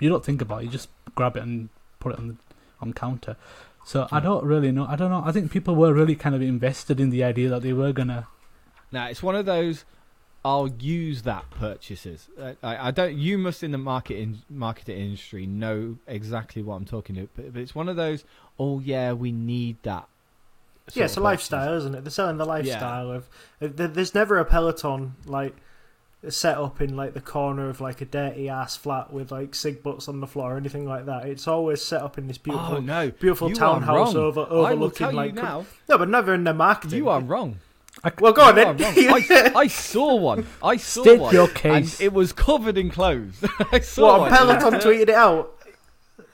[0.00, 1.68] you don't think about it, you just grab it and
[2.00, 2.36] put it on the
[2.80, 3.36] on counter.
[3.84, 4.86] So I don't really know.
[4.86, 5.22] I don't know.
[5.24, 8.26] I think people were really kind of invested in the idea that they were gonna.
[8.90, 9.84] Now it's one of those.
[10.44, 12.28] I'll use that purchases.
[12.38, 13.16] Uh, I, I don't.
[13.16, 17.30] You must in the market in marketing industry know exactly what I'm talking about.
[17.34, 18.24] But, but it's one of those.
[18.58, 20.06] Oh yeah, we need that.
[20.92, 21.22] yeah, it's a purchases.
[21.22, 22.04] lifestyle, isn't it?
[22.04, 23.28] They're selling the lifestyle of.
[23.60, 25.56] of- There's never a Peloton like
[26.28, 29.82] set up in like the corner of like a dirty ass flat with like sig
[29.82, 31.26] butts on the floor or anything like that.
[31.26, 35.34] It's always set up in this beautiful, Oh no, beautiful you townhouse over overlooking like.
[35.34, 35.64] now.
[35.88, 36.98] No, but never in the marketing.
[36.98, 37.60] You are wrong.
[38.20, 38.76] Well, go on then.
[38.82, 40.46] I, I saw one.
[40.62, 41.34] I saw State one.
[41.34, 41.98] your case.
[42.00, 43.42] And it was covered in clothes.
[43.72, 44.30] I saw What, one.
[44.30, 45.50] Peloton tweeted it out?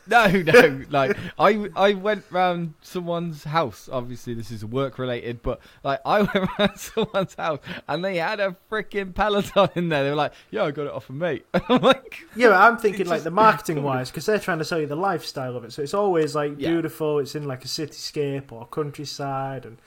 [0.06, 0.82] No, no.
[0.90, 3.88] Like I, I went round someone's house.
[3.92, 8.40] Obviously, this is work related, but like I went round someone's house and they had
[8.40, 10.02] a freaking Peloton in there.
[10.02, 12.76] They were like, "Yeah, I got it off of mate." I'm like, Yeah, but I'm
[12.76, 15.72] thinking like the marketing wise, because they're trying to sell you the lifestyle of it.
[15.72, 16.70] So it's always like Yeah.
[16.70, 17.20] beautiful.
[17.20, 19.78] It's in like a cityscape or countryside, and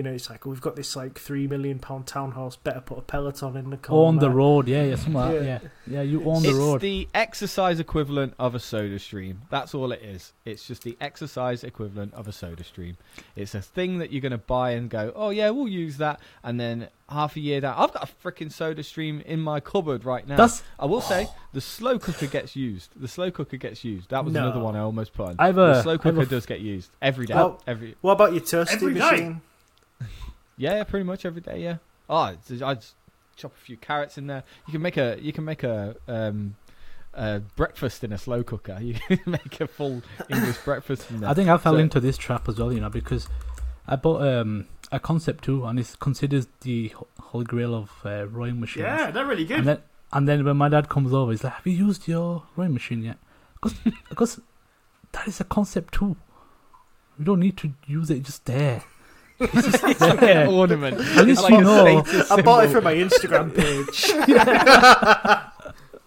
[0.00, 2.56] you know, it's like oh, we've got this like three million pound townhouse.
[2.56, 4.08] Better put a Peloton in the corner.
[4.08, 5.58] On the road, yeah, yeah, something like that, Yeah.
[5.62, 6.00] yeah, yeah.
[6.02, 6.74] You own the it's road.
[6.76, 9.36] It's the exercise equivalent of a SodaStream.
[9.50, 10.32] That's all it is.
[10.46, 12.96] It's just the exercise equivalent of a SodaStream.
[13.36, 16.18] It's a thing that you're going to buy and go, "Oh yeah, we'll use that,"
[16.42, 20.26] and then half a year down, I've got a freaking SodaStream in my cupboard right
[20.26, 20.36] now.
[20.36, 22.90] That's I will say the slow cooker gets used.
[22.96, 24.08] The slow cooker gets used.
[24.10, 24.44] That was No.
[24.46, 25.36] another one I almost put on.
[25.38, 27.34] I've the a, slow I've a cooker does get used every day.
[27.34, 29.00] Well- every What about your toasty Every day.
[29.00, 29.26] machine?
[29.26, 29.36] yeah,
[30.56, 31.62] yeah, pretty much every day.
[31.62, 31.76] Yeah.
[32.08, 32.94] Oh, I just
[33.36, 34.42] chop a few carrots in there.
[34.66, 36.56] You can make a you can make a um
[37.14, 38.78] uh, breakfast in a slow cooker.
[38.82, 41.30] You can make a full English breakfast in there.
[41.30, 43.28] I think I fell So- into this trap as well, you know, because
[43.88, 48.26] I bought um, a Concept 2 and it considers the ho- holy grail of uh,
[48.28, 48.84] rowing machines.
[48.84, 49.58] Yeah, they're really good.
[49.58, 49.78] And then,
[50.12, 53.02] and then when my dad comes over, he's like, "Have you used your rowing machine
[53.02, 53.18] yet?"
[53.54, 53.74] Because,
[54.08, 54.40] because
[55.12, 56.16] that is a Concept 2.
[57.18, 58.82] We don't need to use it just there.
[59.40, 60.46] It's just there.
[60.48, 61.00] ornament.
[61.16, 62.04] At least Like you know.
[62.30, 62.68] I bought it symbol.
[62.68, 64.12] from my Instagram page.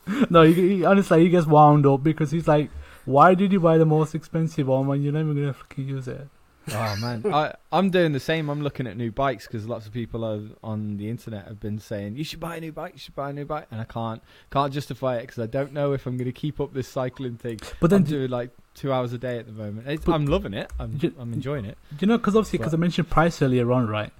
[0.29, 2.69] No, he, he, honestly, he gets wound up because he's like,
[3.05, 6.27] "Why did you buy the most expensive one when you're never gonna fucking use it?"
[6.71, 8.49] Oh man, I, I'm doing the same.
[8.49, 11.79] I'm looking at new bikes because lots of people are, on the internet have been
[11.79, 13.85] saying you should buy a new bike, you should buy a new bike, and I
[13.85, 16.87] can't can't justify it because I don't know if I'm going to keep up this
[16.89, 17.59] cycling thing.
[17.79, 19.87] But then, I'm doing like two hours a day at the moment.
[19.87, 20.71] It's, But- I'm loving it.
[20.79, 21.77] I'm Ju- I'm enjoying it.
[21.99, 24.11] you know, because obviously, because I mentioned price earlier on, right?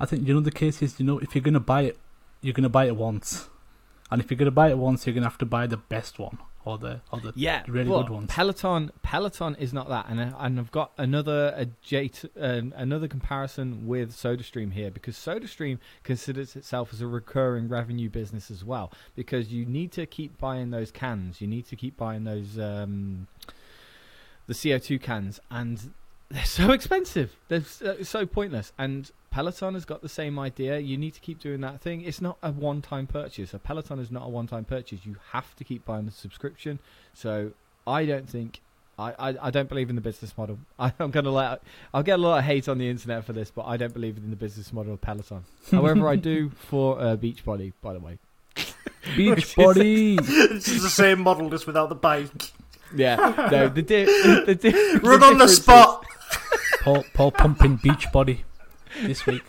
[0.00, 1.96] I think you know the case is, you know, if you're gonna buy it,
[2.40, 3.48] you're gonna buy it once,
[4.10, 6.38] and if you're gonna buy it once, you're gonna have to buy the best one
[6.64, 8.26] or the or the Yeah, really good ones.
[8.30, 13.86] Peloton Peloton is not that, and I, and I've got another adjacent, um, another comparison
[13.86, 19.52] with SodaStream here because SodaStream considers itself as a recurring revenue business as well because
[19.52, 23.26] you need to keep buying those cans, you need to keep buying those um,
[24.46, 25.92] the CO2 cans, and
[26.30, 27.36] they're so expensive.
[27.48, 28.72] They're so, so pointless.
[28.78, 30.78] And Peloton has got the same idea.
[30.78, 32.02] You need to keep doing that thing.
[32.02, 33.54] It's not a one-time purchase.
[33.54, 35.00] A Peloton is not a one-time purchase.
[35.04, 36.78] You have to keep buying the subscription.
[37.14, 37.52] So
[37.86, 38.60] I don't think.
[38.98, 40.58] I, I, I don't believe in the business model.
[40.78, 41.62] I, I'm gonna let
[41.94, 44.16] I'll get a lot of hate on the internet for this, but I don't believe
[44.18, 45.44] in the business model of Peloton.
[45.70, 48.18] However, I do for uh, Beachbody, by the way.
[49.16, 50.24] Beachbody.
[50.50, 52.28] this is the same model, just without the bike.
[52.94, 56.06] Yeah, no, the di- the, di- Run on the difference spot.
[56.82, 58.40] Paul, Paul pumping Beachbody
[59.02, 59.42] this week.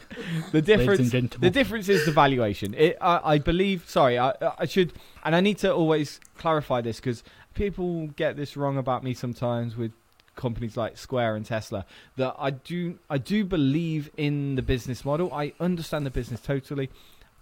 [0.52, 1.52] The difference, the gentlemen.
[1.52, 2.74] difference is the valuation.
[2.76, 3.90] It, I, I believe.
[3.90, 8.56] Sorry, I, I should, and I need to always clarify this because people get this
[8.56, 9.92] wrong about me sometimes with
[10.36, 11.86] companies like Square and Tesla.
[12.18, 15.34] That I do, I do believe in the business model.
[15.34, 16.90] I understand the business totally.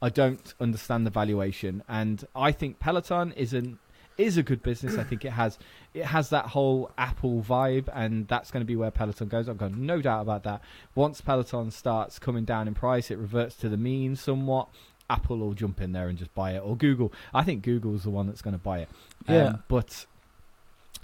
[0.02, 3.78] I don't understand the valuation, and I think Peloton is an
[4.22, 4.98] is a good business.
[4.98, 5.58] I think it has
[5.94, 9.50] it has that whole Apple vibe, and that's going to be where Peloton goes.
[9.50, 10.62] I've got no doubt about that.
[10.96, 14.70] Once Peloton starts coming down in price, it reverts to the mean somewhat.
[15.10, 17.12] Apple will jump in there and just buy it, or Google.
[17.34, 18.90] I think Google's the one that's going to buy it.
[19.28, 19.56] Um, Yeah.
[19.68, 20.06] but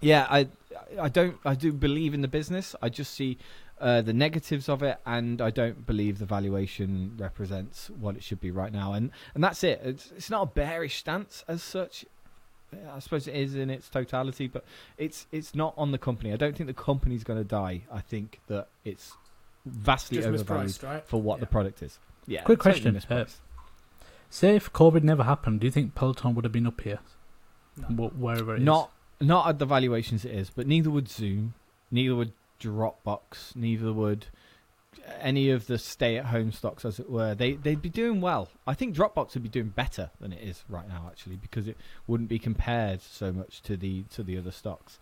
[0.01, 0.47] yeah, I
[0.99, 2.75] I don't I do believe in the business.
[2.81, 3.37] I just see
[3.81, 8.39] uh, the negatives of it, and I don't believe the valuation represents what it should
[8.39, 8.93] be right now.
[8.93, 9.81] And and that's it.
[9.83, 12.05] It's, it's not a bearish stance as such.
[12.73, 14.65] I suppose it is in its totality, but
[14.97, 16.33] it's it's not on the company.
[16.33, 17.83] I don't think the company's going to die.
[17.91, 19.13] I think that it's
[19.65, 21.07] vastly Just overvalued right?
[21.07, 21.99] for what the product is.
[22.25, 22.43] Yeah.
[22.43, 23.25] Quick question, uh.
[24.29, 26.99] Say if COVID never happened, do you think Peloton would have been up here,
[27.77, 28.07] No.
[28.07, 28.65] Wherever it is?
[28.65, 31.53] Not not at the valuations it is, but neither would Zoom,
[31.89, 34.27] neither would Dropbox, neither would
[35.19, 37.35] any of the stay-at-home stocks, as it were.
[37.35, 38.49] They they'd be doing well.
[38.65, 41.77] I think Dropbox would be doing better than it is right now, actually, because it
[42.07, 44.99] wouldn't be compared so much to the to the other stocks.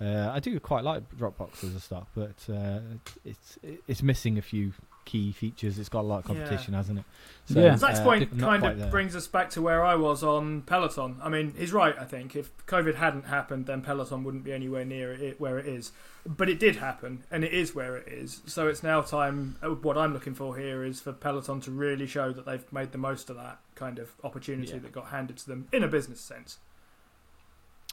[0.00, 2.80] Uh, I do quite like Dropbox as a stock, but uh,
[3.24, 4.72] it's it's missing a few
[5.04, 5.78] key features.
[5.78, 6.36] It's got a lot of Yeah.
[6.44, 7.04] competition, hasn't it?
[7.48, 7.76] Yeah.
[7.76, 8.90] Zach's uh, point kind of there.
[8.90, 11.16] brings us back to where I was on Peloton.
[11.22, 11.98] I mean, he's right.
[11.98, 15.66] I think if COVID hadn't happened, then Peloton wouldn't be anywhere near it where it
[15.66, 15.90] is.
[16.26, 18.42] But it did happen, and it is where it is.
[18.46, 19.56] So it's now time.
[19.62, 22.92] uh, What I'm looking for here is for Peloton to really show that they've made
[22.92, 24.78] the most of that kind of opportunity Yeah.
[24.80, 26.58] that got handed to them in a business sense.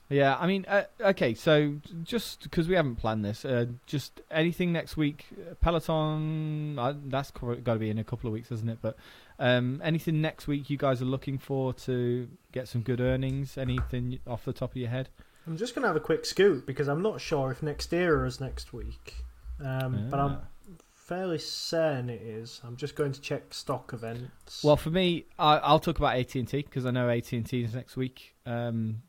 [0.10, 4.72] Yeah, I mean, uh, okay, so just because we haven't planned this, uh, just anything
[4.72, 8.70] next week, uh, Peloton, uh, that's got to be in a couple of weeks, isn't
[8.70, 8.78] it?
[8.82, 8.96] But
[9.38, 13.58] um, anything next week you guys are looking for to get some good earnings?
[13.58, 15.10] Anything off the top of your head?
[15.46, 18.40] I'm just going to have a quick scoot because I'm not sure if NextEra is
[18.40, 19.26] next week.
[19.64, 20.74] Um, But I'm Ah.
[20.94, 22.62] fairly certain it is.
[22.64, 24.64] I'm just going to check stock events.
[24.64, 27.46] Well, for me, I, I'll talk about AT and T because I know AT and
[27.46, 28.36] T is next week.
[28.46, 29.02] Um,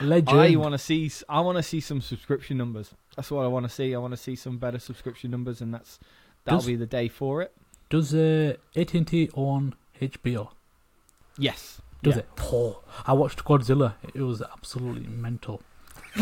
[0.00, 0.28] Legend.
[0.40, 2.90] I want to see, s- I want to see some subscription numbers.
[3.16, 3.94] That's what I want to see.
[3.94, 5.98] I want to see some better subscription numbers, and that's
[6.44, 7.52] that'll Does- be the day for it.
[7.90, 10.50] Does uh, AT&T own HBO?
[11.38, 11.80] Yes.
[12.02, 12.20] Does Yeah.
[12.20, 12.28] it?
[12.40, 13.94] Oh, I watched Godzilla.
[14.14, 15.60] It was absolutely mental.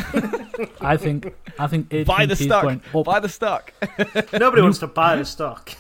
[0.81, 2.63] I think I think AT&T Buy the is stock.
[2.63, 3.05] going up.
[3.05, 3.73] Buy the stock.
[4.33, 5.73] Nobody wants to buy the stock.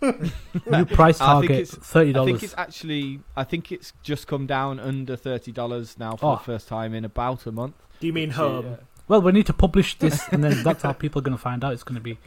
[0.70, 3.20] New price target it's- thirty I think it's actually.
[3.36, 6.36] I think it's just come down under thirty dollars now for Oh.
[6.36, 7.74] the first time in about a month.
[8.00, 8.78] Do you mean home?
[9.08, 11.64] Well, we need to publish this, and then that's how people are going to find
[11.64, 11.72] out.
[11.72, 12.18] It's going to be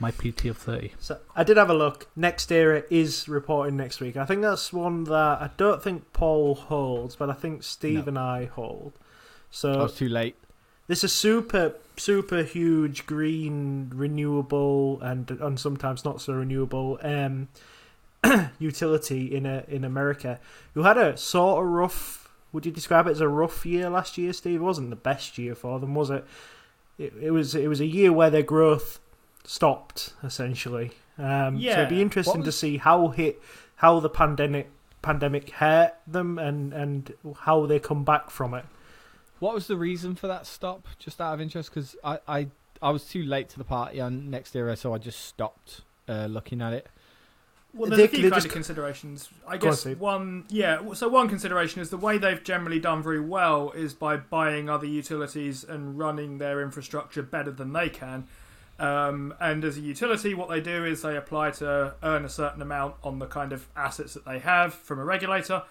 [0.00, 0.92] my PT of thirty.
[1.00, 2.06] So I did have a look.
[2.16, 4.16] NextEra is reporting next week.
[4.16, 5.12] I think that's one that
[5.42, 8.08] I don't think Paul holds, but I think Steve No.
[8.08, 8.92] and I hold.
[9.50, 10.36] So oh, I So was too late.
[10.88, 17.48] This is super super huge green renewable and and sometimes not so renewable um,
[18.58, 20.40] utility in a in America
[20.74, 22.24] who had a sort of rough.
[22.50, 24.60] Would you describe it as a rough year last year, Steve?
[24.60, 26.24] It wasn't the best year for them, was it?
[26.96, 27.54] It, it was.
[27.54, 28.98] It was a year where their growth
[29.44, 30.92] stopped essentially.
[31.18, 33.40] Um, so it'd be interesting What to see how hit
[33.76, 34.70] how the pandemic
[35.02, 38.64] pandemic hurt them and and how they come back from it.
[39.40, 40.86] What was the reason for that stop?
[40.98, 42.46] Just out of interest, because I, I
[42.82, 46.60] I was too late to the party on NextEra, so I just stopped uh, looking
[46.62, 46.86] at it.
[47.74, 49.28] Well, there's They- a few kind just- of considerations.
[49.46, 50.92] I Go on, guess one, yeah.
[50.94, 54.86] So one consideration is the way they've generally done very well is by buying other
[54.86, 58.26] utilities and running their infrastructure better than they can.
[58.80, 62.62] Um, and as a utility, what they do is they apply to earn a certain
[62.62, 65.62] amount on the kind of assets that they have from a regulator.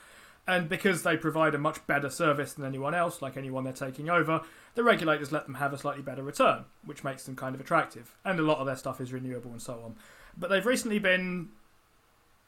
[0.48, 4.10] And because they provide a much better service than anyone else, like anyone they're taking
[4.10, 4.42] over,
[4.76, 8.16] the regulators let them have a slightly better return, which makes them kind of attractive.
[8.24, 9.96] And a lot of their stuff is renewable and so on.
[10.38, 11.50] But they've recently been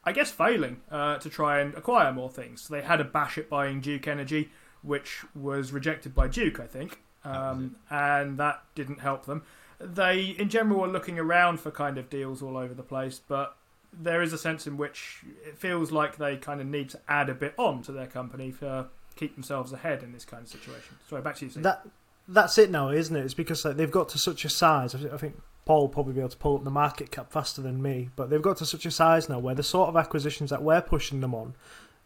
[0.04, 2.68] I guess failing uh, to try and acquire more things.
[2.68, 4.50] They had a bash at buying Duke Energy,
[4.82, 9.42] which was rejected by Duke, I think, um, and that didn't help them.
[9.78, 13.56] They, in general, are looking around for kind of deals all over the place, but
[13.92, 17.28] there is a sense in which it feels like they kind of need to add
[17.28, 20.96] a bit on to their company to keep themselves ahead in this kind of situation.
[21.08, 21.50] Sorry, back to you.
[21.50, 21.62] Steve.
[21.62, 21.86] That
[22.28, 23.24] that's it now, isn't it?
[23.24, 24.94] It's because like, they've got to such a size.
[24.94, 27.82] I think Paul will probably be able to pull up the market cap faster than
[27.82, 30.62] me, but they've got to such a size now where the sort of acquisitions that
[30.62, 31.54] we're pushing them on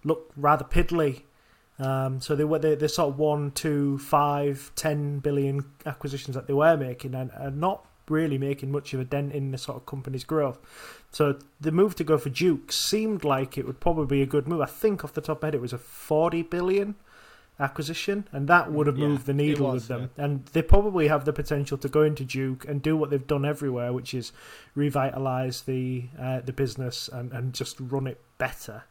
[0.03, 1.23] look rather piddly.
[1.79, 6.47] Um, so they were they, they're sort of one, two, five, ten billion acquisitions that
[6.47, 9.77] they were making, and are not really making much of a dent in the sort
[9.77, 10.59] of company's growth.
[11.11, 14.47] So the move to go for Duke seemed like it would probably be a good
[14.49, 14.61] move.
[14.61, 16.97] I think off the top of my head it was a forty billion
[17.61, 20.11] acquisition, and that would have Yeah, moved the needle was, with them.
[20.17, 23.45] And they probably have the potential to go into Duke and do what they've done
[23.45, 24.33] everywhere, which is
[24.75, 28.85] revitalize the uh, the business and, and just run it better.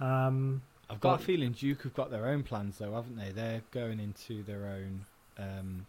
[0.00, 3.30] Um, I've got But- a feeling Duke have got their own plans, though, haven't they?
[3.30, 5.06] They're going into their own
[5.38, 5.86] um,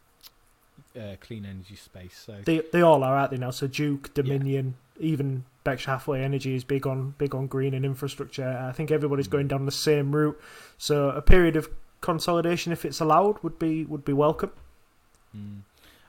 [0.97, 2.15] uh, clean energy space.
[2.25, 3.51] So they they all are, aren't they now?
[3.51, 8.47] So Duke, Dominion, even Berkshire Hathaway Energy is big on big on green and infrastructure.
[8.69, 9.31] I think everybody's Mm.
[9.31, 10.39] going down the same route.
[10.77, 11.69] So a period of
[12.01, 14.51] consolidation, if it's allowed, would be would be welcome.
[15.36, 15.62] Mm.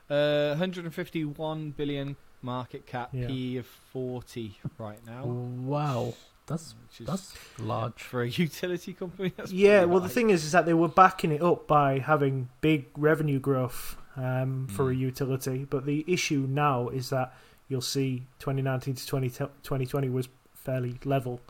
[0.09, 3.27] Uh, 151 billion market cap, Yeah.
[3.27, 5.25] P of 40 right now.
[5.25, 6.15] Wow,
[6.47, 8.01] that's which is that's large.
[8.03, 9.33] for a utility company.
[9.37, 11.99] That's yeah, pretty well, the thing is, is that they were backing it up by
[11.99, 14.99] having big revenue growth um, for a Mm.
[14.99, 15.67] utility.
[15.69, 17.35] But the issue now is that
[17.69, 21.41] you'll see 2019 to 20, 2020 was fairly level,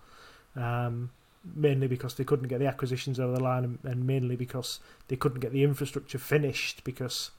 [0.57, 1.11] um,
[1.55, 5.17] mainly because they couldn't get the acquisitions over the line, and, and mainly because they
[5.17, 7.31] couldn't get the infrastructure finished because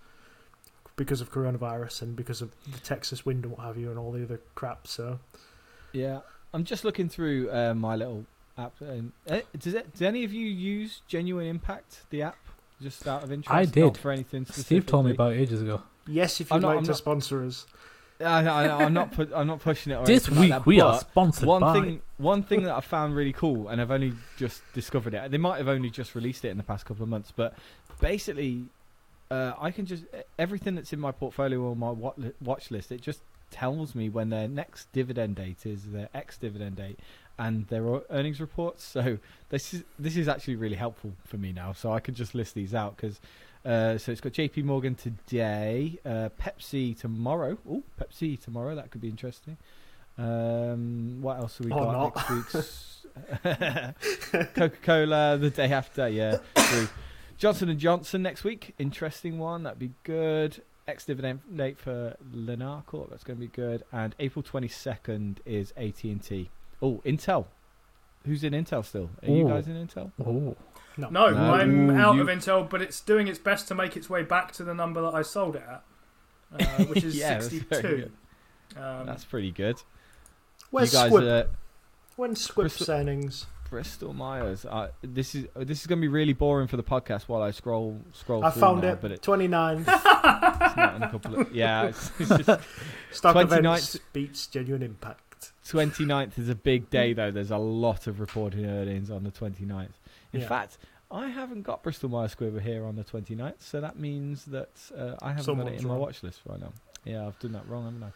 [0.95, 4.11] because of coronavirus and because of the Texas wind and what have you, and all
[4.11, 4.87] the other crap.
[4.87, 5.19] So
[5.91, 6.21] Yeah,
[6.53, 8.25] I'm just looking through uh, my little
[8.57, 8.73] app.
[8.81, 9.93] Uh, does it?
[9.95, 12.37] Do any of you use Genuine Impact, the app?
[12.81, 13.97] Just out of interest, I Not did.
[13.97, 14.45] for anything.
[14.45, 15.81] Steve told me about ages ago.
[16.07, 17.65] yes, if I'm you'd not- like I'm to not- sponsor us.
[18.19, 19.11] I, I, I'm not.
[19.11, 19.95] Put, I'm not pushing it.
[19.97, 21.73] Or This anything week like that, we are but sponsored one by.
[21.73, 22.01] thing.
[22.17, 25.29] One thing that I found really cool, and I've only just discovered it.
[25.29, 27.53] They might have only just released it in the past couple of months, but
[28.01, 28.65] basically,
[29.29, 30.05] uh, I can just
[30.39, 32.91] everything that's in my portfolio or my wat- watch list.
[32.91, 36.99] It just tells me when their next dividend date is, their ex dividend date,
[37.39, 38.83] and their earnings reports.
[38.83, 39.19] So
[39.49, 41.73] this is this is actually really helpful for me now.
[41.73, 43.19] So I could just list these out because.
[43.65, 44.61] Uh, so it's got J.P.
[44.61, 47.57] Morgan today, uh, Pepsi tomorrow.
[47.69, 48.75] Oh, Pepsi tomorrow.
[48.75, 49.57] That could be interesting.
[50.17, 52.15] Um, what else have we Or got not.
[52.15, 53.05] next week's?
[54.55, 56.07] Coca-Cola the day after.
[56.07, 56.37] Yeah.
[57.37, 58.73] Johnson and Johnson next week.
[58.79, 59.63] Interesting one.
[59.63, 60.61] That'd be good.
[60.87, 63.09] Ex dividend date for Lennar Corp.
[63.09, 63.83] That's going to be good.
[63.91, 66.49] And April twenty second is AT and T.
[66.81, 67.45] Oh, Intel.
[68.25, 69.09] Who's in Intel still?
[69.23, 69.49] Are you Ooh.
[69.49, 70.11] guys in Intel?
[70.25, 70.55] Oh,
[70.97, 71.53] No, No, No.
[71.53, 74.23] I'm Ooh, out you- of Intel, but it's doing its best to make its way
[74.23, 75.83] back to the number that I sold it at,
[76.59, 78.11] uh, which is Yeah, that's very 62.
[78.75, 79.81] Um, That's pretty good.
[80.71, 81.45] Where's you guys Squibb?
[81.45, 81.49] are
[82.17, 83.45] When's Squibb's Crystal- earnings?
[83.69, 84.65] Bristol Myers.
[84.65, 87.51] Uh, this is this is going to be really boring for the podcast while I
[87.51, 88.43] scroll scroll.
[88.43, 89.01] I through found now, it.
[89.01, 89.77] but it, 29.
[89.87, 91.83] it's not in a couple of yeah.
[91.87, 92.61] It's, it's just
[93.11, 93.47] Stock 29th.
[93.59, 95.26] events beats genuine impact.
[95.71, 97.31] 29th is a big day though.
[97.31, 99.89] There's a lot of reported earnings on the 29th.
[100.33, 100.47] In Yeah.
[100.47, 100.77] fact,
[101.09, 105.15] I haven't got Bristol Myers Squibb here on the 29th, so that means that uh,
[105.21, 106.73] I haven't got it Someone's in my watch list right now.
[107.05, 108.11] Yeah, I've done that wrong, haven't I?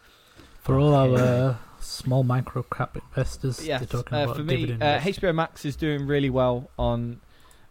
[0.60, 4.72] for all our uh, small micro cap investors, Yes, they're talking uh, about for me,
[4.74, 5.00] uh.
[5.00, 7.20] HBO Max is doing really well on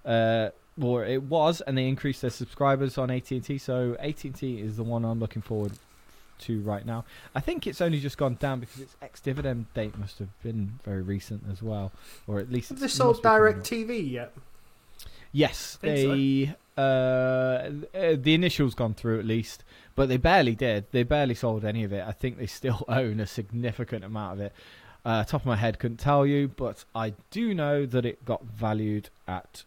[0.03, 0.49] uh,
[0.81, 3.57] or it was, and they increased their subscribers on AT and T.
[3.57, 5.73] So AT and T is the one I'm looking forward
[6.41, 7.05] to right now.
[7.35, 11.01] I think it's only just gone down because its ex-dividend date must have been very
[11.01, 11.91] recent as well,
[12.27, 13.69] or at least Have they sold must be coming Direct.
[13.69, 14.33] TV yet?
[15.31, 16.15] Yes, Think so.
[16.15, 19.63] they uh, uh, the initials gone through at least,
[19.95, 20.85] but they barely did.
[20.91, 22.03] They barely sold any of it.
[22.05, 24.53] I think they still own a significant amount of it.
[25.03, 28.43] Uh, top of my head, couldn't tell you, but I do know that it got
[28.43, 29.63] valued at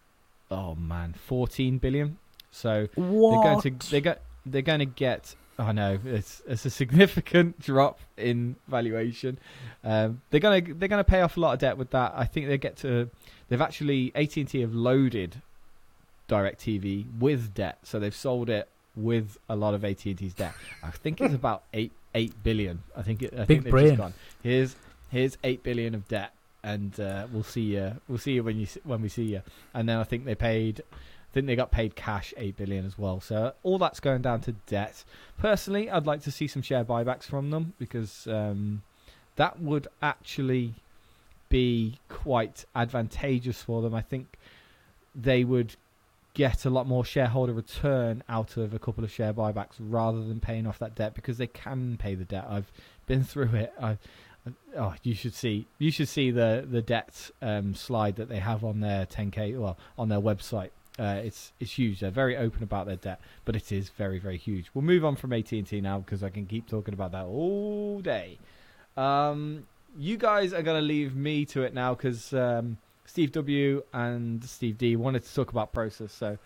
[0.50, 2.18] oh man, fourteen billion.
[2.50, 3.30] So What?
[3.42, 4.14] they're going to they go,
[4.46, 5.34] they're going to get.
[5.58, 9.38] I know it's it's a significant drop in valuation.
[9.84, 12.12] Um, they're gonna they're gonna pay off a lot of debt with that.
[12.16, 13.08] I think they get to.
[13.48, 15.42] They've actually AT and T have loaded
[16.28, 20.54] Directv with debt, so they've sold it with a lot of AT and T's debt.
[20.82, 22.82] I think it's about eight eight billion.
[22.96, 23.34] I think it.
[23.34, 23.86] I Big think brain.
[23.88, 24.14] just gone.
[24.42, 24.76] Here's
[25.10, 26.32] here's eight billion of debt,
[26.62, 28.00] and uh, we'll see you.
[28.08, 29.42] We'll see you when you when we see you.
[29.74, 30.82] And then I think they paid.
[31.34, 33.20] Think they got paid cash eight billion as well.
[33.20, 35.02] So all that's going down to debt.
[35.36, 38.82] Personally, I'd like to see some share buybacks from them because um,
[39.34, 40.74] that would actually
[41.48, 43.96] be quite advantageous for them.
[43.96, 44.38] I think
[45.12, 45.74] they would
[46.34, 50.38] get a lot more shareholder return out of a couple of share buybacks rather than
[50.38, 52.46] paying off that debt because they can pay the debt.
[52.48, 52.70] I've
[53.06, 53.72] been through it.
[53.82, 53.98] I,
[54.76, 58.62] oh, you should see you should see the the debt um, slide that they have
[58.62, 60.70] on their 10k well on their website.
[60.98, 62.00] Uh, it's it's huge.
[62.00, 64.70] They're very open about their debt, but it is very very huge.
[64.74, 67.24] We'll move on from AT and T now because I can keep talking about that
[67.24, 68.38] all day.
[68.96, 69.66] Um,
[69.98, 74.44] you guys are going to leave me to it now because um, Steve W and
[74.44, 76.38] Steve D wanted to talk about Prosus, so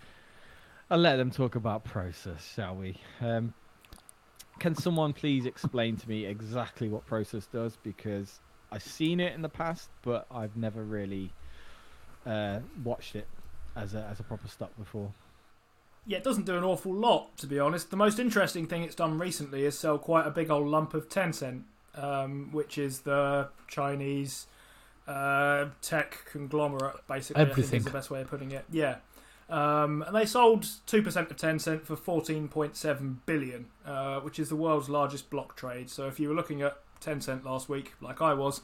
[0.91, 2.97] I'll let them talk about Prosus, shall we?
[3.21, 3.53] Um,
[4.59, 7.77] can someone please explain to me exactly what Prosus does?
[7.83, 8.41] Because
[8.73, 11.31] I've seen it in the past, but I've never really
[12.27, 13.29] uh, watched it
[13.79, 15.13] as a as a proper stock before.
[16.07, 17.91] Yeah, it doesn't do an awful lot, to be honest.
[17.91, 21.11] The most interesting thing it's done recently is sell quite a big old lump of
[21.11, 21.65] Tencent,
[21.95, 24.47] um, which is the Chinese
[25.07, 27.43] uh, tech conglomerate, basically.
[27.43, 27.79] I think Everything.
[27.81, 28.65] is the best way of putting it.
[28.71, 28.97] Yeah.
[29.51, 34.89] Um, and they sold 2% of Tencent for 14.7 billion, uh, which is the world's
[34.91, 35.89] largest block trade.
[35.89, 38.61] So if you were looking at Tencent last week, like I was,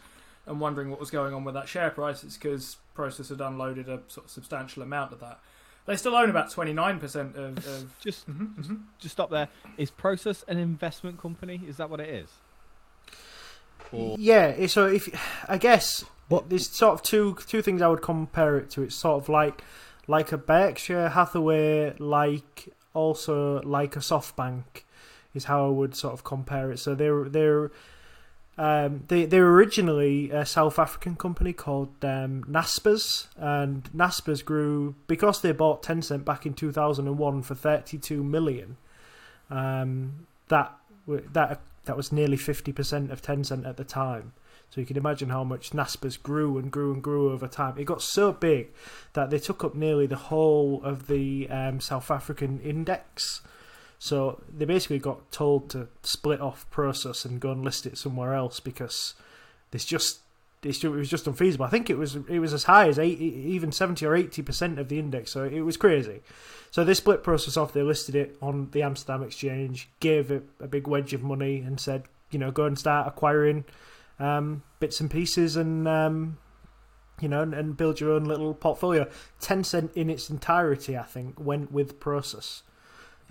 [0.46, 3.88] and wondering what was going on with that share price, it's because Prosus had unloaded
[3.88, 5.40] a sort of substantial amount of that.
[5.86, 7.58] They still own about 29% of.
[7.66, 8.80] of Just Mhm, mhm.
[8.98, 9.48] just stop there.
[9.76, 11.60] Is Prosus an investment company?
[11.66, 12.28] Is that what it is?
[13.92, 15.08] Or Yeah, so if
[15.48, 18.82] I guess What- there's sort of two two things I would compare it to.
[18.82, 19.62] It's sort of like
[20.06, 24.84] like a Berkshire Hathaway, like also like a SoftBank,
[25.34, 26.78] is how I would sort of compare it.
[26.78, 27.70] So they're they're
[28.56, 35.40] um, they they're originally a South African company called um, Naspers, and Naspers grew because
[35.40, 38.76] they bought Tencent back in two thousand and one for thirty two million.
[39.50, 40.72] Um, that
[41.06, 44.32] that that was nearly fifty percent of Tencent at the time.
[44.70, 47.78] So you can imagine how much Naspers grew and grew and grew over time.
[47.78, 48.72] It got so big
[49.12, 53.40] that they took up nearly the whole of the um, South African index.
[53.98, 58.34] So they basically got told to split off Prosus and go and list it somewhere
[58.34, 59.14] else because
[59.72, 60.20] it's just
[60.62, 61.64] it's ju- it was just unfeasible.
[61.64, 64.78] I think it was it was as high as 80, even seventy or eighty percent
[64.78, 65.30] of the index.
[65.30, 66.22] So it was crazy.
[66.70, 67.72] So they split Prosus off.
[67.72, 71.78] They listed it on the Amsterdam Exchange, gave it a big wedge of money, and
[71.78, 73.64] said, you know, go and start acquiring
[74.18, 76.38] um, bits and pieces and um,
[77.20, 79.08] you know and, and build your own little portfolio.
[79.40, 82.62] Tencent in its entirety, I think, went with Prosus.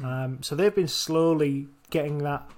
[0.01, 2.49] Um, so they've been slowly getting that,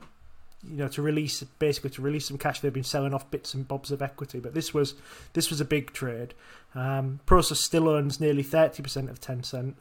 [0.63, 2.59] you know, to release basically to release some cash.
[2.59, 4.95] They've been selling off bits and bobs of equity, but this was
[5.33, 6.33] this was a big trade.
[6.73, 9.75] Um, Prosus still owns nearly thirty percent of Tencent,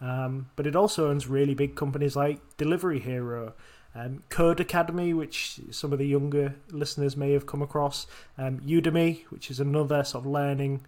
[0.00, 3.54] um, but it also owns really big companies like Delivery Hero,
[3.94, 8.06] um, Codecademy, which some of the younger listeners may have come across,
[8.36, 10.82] um, Udemy, which is another sort of learning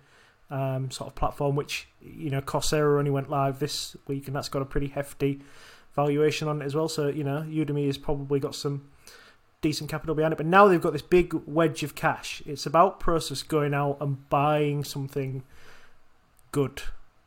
[0.50, 4.48] um, sort of platform, which you know Coursera only went live this week, and that's
[4.48, 5.40] got a pretty hefty
[5.94, 6.88] valuation on it as well.
[6.88, 8.88] So you know Udemy has probably got some
[9.62, 12.42] decent capital behind it, but now they've got this big wedge of cash.
[12.46, 15.42] It's about Prosus going out and buying something
[16.52, 16.82] good.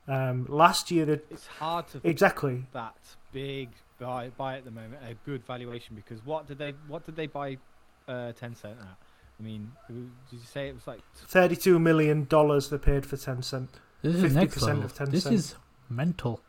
[0.08, 2.96] Um, last year, they it's hard to exactly that
[3.32, 7.16] big buy buy at the moment a good valuation because what did they what did
[7.16, 7.58] they buy
[8.08, 8.98] uh, Tencent at?
[9.40, 13.70] I mean, did you say it was like thirty-two million dollars they paid for Tencent.
[14.02, 14.84] This is next 50% level.
[14.84, 15.32] of This 10%.
[15.32, 15.56] is
[15.90, 16.42] mental.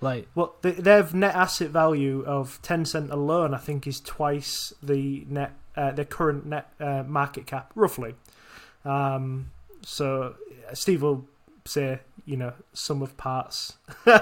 [0.00, 5.24] Like Well, they, their net asset value of Tencent alone, I think, is twice the
[5.28, 8.14] net uh, their current net uh, market cap, roughly.
[8.84, 9.50] Um,
[9.82, 10.34] so
[10.70, 11.26] uh, Steve will
[11.64, 13.76] say, you know sum of parts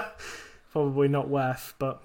[0.71, 1.73] probably not worth.
[1.79, 2.01] But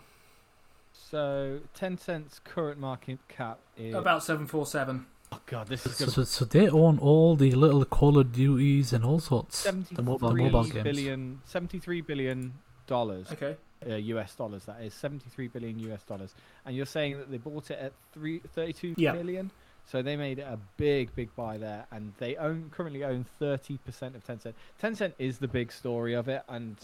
[0.92, 5.06] So Tencent's current market cap is About seven four seven.
[5.32, 8.32] oh god, this is So, gonna so, so they own all the little Call of
[8.32, 9.64] Duties and all sorts.
[9.64, 10.82] The mobile mobile games.
[10.84, 12.54] billion, seventy-three billion
[12.86, 13.56] dollars, Okay.
[13.88, 14.64] uh, US dollars.
[14.64, 16.34] That is seventy-three billion US dollars.
[16.64, 19.12] And you're saying that they bought it at three, 32 Yeah.
[19.12, 19.50] billion?
[19.86, 24.16] So they made a big, big buy there, and they own currently own thirty percent
[24.16, 24.54] of Tencent.
[24.80, 26.76] Tencent is the big story of it, and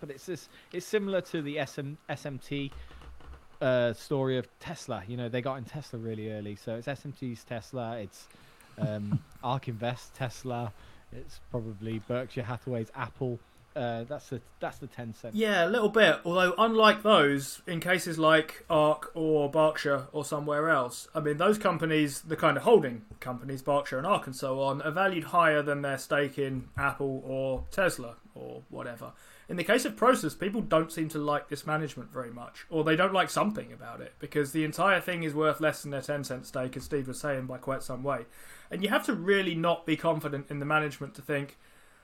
[0.00, 0.48] but it's this.
[0.72, 2.72] It's similar to the SM, SMT
[3.60, 5.02] uh, story of Tesla.
[5.06, 7.98] You know, they got in Tesla really early, so it's SMT's Tesla.
[7.98, 8.26] It's
[8.78, 10.72] um, Ark Invest Tesla.
[11.12, 13.38] It's probably Berkshire Hathaway's Apple.
[13.76, 15.32] Uh, that's the that's the Tencent.
[15.34, 16.20] Yeah, a little bit.
[16.24, 21.58] Although, unlike those, in cases like ARK or Berkshire or somewhere else, I mean, those
[21.58, 25.60] companies, the kind of holding companies, Berkshire and ARK and so on, are valued higher
[25.60, 29.12] than their stake in Apple or Tesla or whatever.
[29.48, 32.82] In the case of Prosus, people don't seem to like this management very much, or
[32.82, 36.00] they don't like something about it, because the entire thing is worth less than their
[36.00, 38.24] Tencent stake, as Steve was saying, by quite some way.
[38.70, 41.58] And you have to really not be confident in the management to think,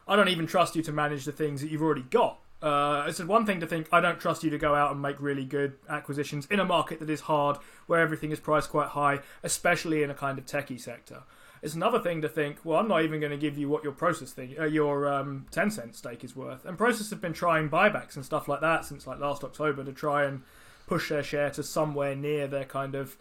[0.07, 2.39] I don't even trust you to manage the things that you've already got.
[2.63, 5.17] Uh, it's one thing to think I don't trust you to go out and make
[5.19, 9.21] really good acquisitions in a market that is hard, where everything is priced quite high,
[9.43, 11.25] especially in a kind of techie sector.
[11.61, 13.93] It's another thing to think, well, I'm not even going to give you what your
[13.93, 16.65] Prosus thing, uh, your um, Tencent stake is worth.
[16.65, 19.93] And Prosus have been trying buybacks and stuff like that since like last October to
[19.93, 20.43] try and
[20.89, 23.17] push their share to somewhere near their kind of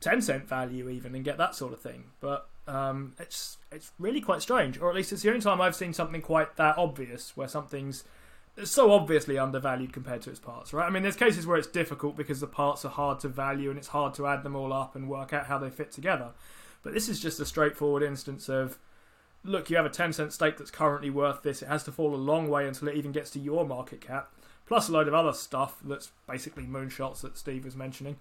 [0.00, 2.06] Tencent value even and get that sort of thing.
[2.20, 5.76] But um, it's it's really quite strange, or at least it's the only time I've
[5.76, 8.04] seen something quite that obvious, where something's
[8.64, 10.86] so obviously undervalued compared to its parts, right?
[10.86, 13.78] I mean, there's cases where it's difficult because the parts are hard to value and
[13.78, 16.30] it's hard to add them all up and work out how they fit together.
[16.82, 18.78] But this is just a straightforward instance of
[19.44, 21.62] look, you have a Tencent stake that's currently worth this.
[21.62, 24.30] It has to fall a long way until it even gets to your market cap,
[24.66, 28.16] plus a load of other stuff that's basically moonshots that Steve was mentioning.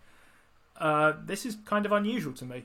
[0.77, 2.63] Uh, this is kind of unusual to me.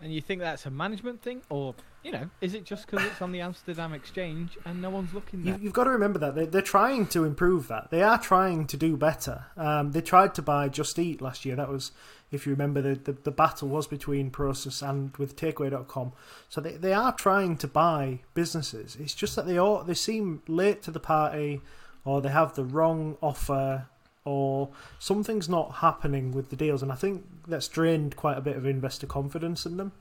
[0.00, 1.74] And you think that's a management thing, or
[2.04, 5.40] you know, is it just because it's on the Amsterdam Exchange and no one's looking
[5.40, 5.60] You, there?
[5.60, 7.90] you've got to remember that they're, they're trying to improve that.
[7.90, 9.46] They are trying to do better.
[9.56, 11.56] Um, they tried to buy Just Eat last year.
[11.56, 11.90] That was,
[12.30, 16.12] if you remember, the, the, the battle was between Prosus and with Takeaway.com.
[16.48, 18.96] So they, they are trying to buy businesses.
[19.00, 21.60] It's just that they all they seem late to the party,
[22.04, 23.88] or they have the wrong offer,
[24.24, 26.82] or something's not happening with the deals.
[26.82, 29.92] And I think that's drained quite a bit of investor confidence in them.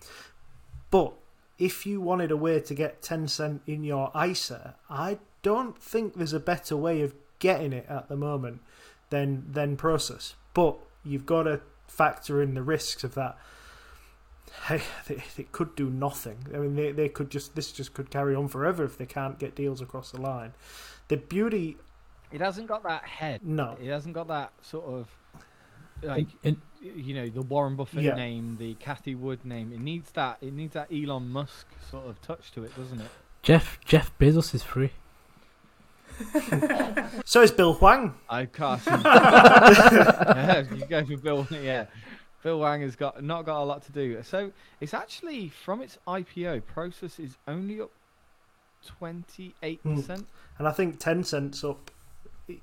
[0.91, 1.13] But
[1.57, 6.33] if you wanted a way to get Tencent in your ISA, I don't think there's
[6.33, 8.61] a better way of getting it at the moment
[9.09, 10.35] than than Prosus.
[10.53, 13.37] But you've got to factor in the risks of that.
[14.67, 16.47] Hey, they, they could do nothing.
[16.53, 19.39] I mean, they, they could just this just could carry on forever if they can't
[19.39, 20.53] get deals across the line.
[21.07, 21.77] The beauty,
[22.31, 23.41] It hasn't got that head.
[23.43, 25.07] no, It hasn't got that sort of
[26.03, 28.13] like And- you know the Warren Buffett Yeah.
[28.15, 29.73] name, the Cathie Wood name.
[29.73, 30.37] It needs that.
[30.41, 33.09] It needs that Elon Musk sort of touch to it, doesn't it?
[33.41, 34.91] Jeff Jeff Bezos is free.
[37.25, 38.13] so is Bill Hwang.
[38.29, 38.81] I can't.
[38.87, 41.47] yeah, you go for Bill.
[41.51, 41.85] Yeah,
[42.43, 44.21] Bill Hwang has got not got a lot to do.
[44.23, 47.91] So it's actually from its IPO, Prosus is only up
[48.85, 50.21] twenty eight percent.
[50.21, 50.25] Hmm.
[50.59, 51.91] and I think Tencent's up,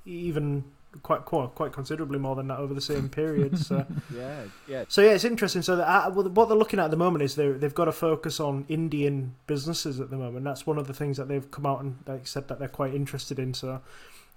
[0.05, 0.63] even
[1.01, 3.57] quite quite quite considerably more than that over the same period.
[3.57, 3.85] So.
[4.15, 4.83] Yeah, yeah.
[4.87, 5.61] So yeah, it's interesting.
[5.61, 7.91] So that, uh, what they're looking at at the moment is they they've got to
[7.91, 10.45] focus on Indian businesses at the moment.
[10.45, 12.93] That's one of the things that they've come out and like said that they're quite
[12.93, 13.53] interested in.
[13.53, 13.81] So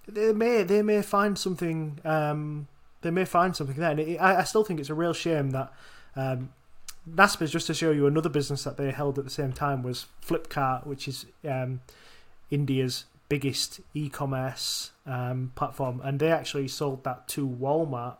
[0.09, 2.01] they may they may find something.
[2.05, 2.67] Um,
[3.03, 3.91] they may find something there.
[3.93, 5.73] And it, I, I still think it's a real shame that.
[6.17, 6.51] Um,
[7.09, 10.07] Naspers, just to show you another business that they held at the same time, was
[10.23, 11.81] Flipkart, which is um,
[12.51, 18.17] India's biggest e-commerce um, platform, and they actually sold that to Walmart.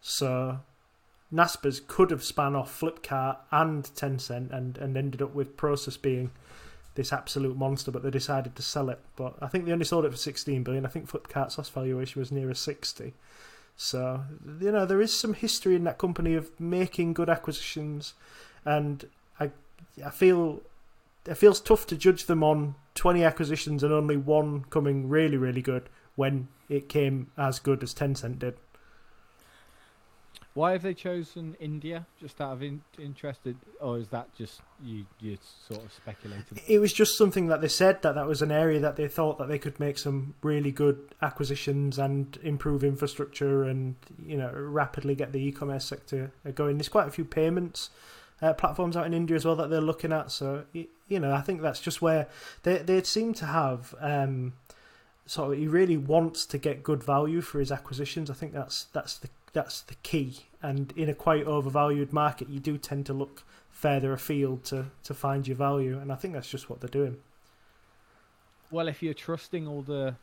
[0.00, 0.60] So
[1.32, 6.30] Naspers could have span off Flipkart and Tencent and, and ended up with Prosus being
[6.94, 8.98] this absolute monster, but they decided to sell it.
[9.16, 10.86] But I think they only sold it for 16 billion.
[10.86, 13.14] I think Flipkart's last valuation was nearer 60.
[13.76, 14.24] So,
[14.60, 18.14] you know, there is some history in that company of making good acquisitions,
[18.64, 19.08] and
[19.38, 19.52] I,
[20.04, 20.62] I feel
[21.24, 25.62] it feels tough to judge them on 20 acquisitions and only one coming really, really
[25.62, 28.56] good when it came as good as Tencent did.
[30.54, 32.04] Why have they chosen India?
[32.20, 35.06] Just out of in- interested, or is that just you?
[35.20, 35.38] You
[35.68, 36.58] sort of speculating.
[36.66, 39.38] It was just something that they said that that was an area that they thought
[39.38, 43.94] that they could make some really good acquisitions and improve infrastructure and
[44.26, 46.76] you know rapidly get the e-commerce sector going.
[46.76, 47.90] There's quite a few payments
[48.40, 50.30] uh, platforms out in India as well that they're looking at.
[50.30, 52.28] So you know, I think that's just where
[52.62, 53.94] they they seem to have.
[54.00, 54.54] Um,
[55.26, 58.30] he really wants to get good value for his acquisitions.
[58.30, 60.46] I think that's that's the that's the key.
[60.62, 65.14] And in a quite overvalued market, you do tend to look further afield to to
[65.14, 65.98] find your value.
[65.98, 67.18] And I think that's just what they're doing.
[68.70, 70.14] Well, if you're trusting all the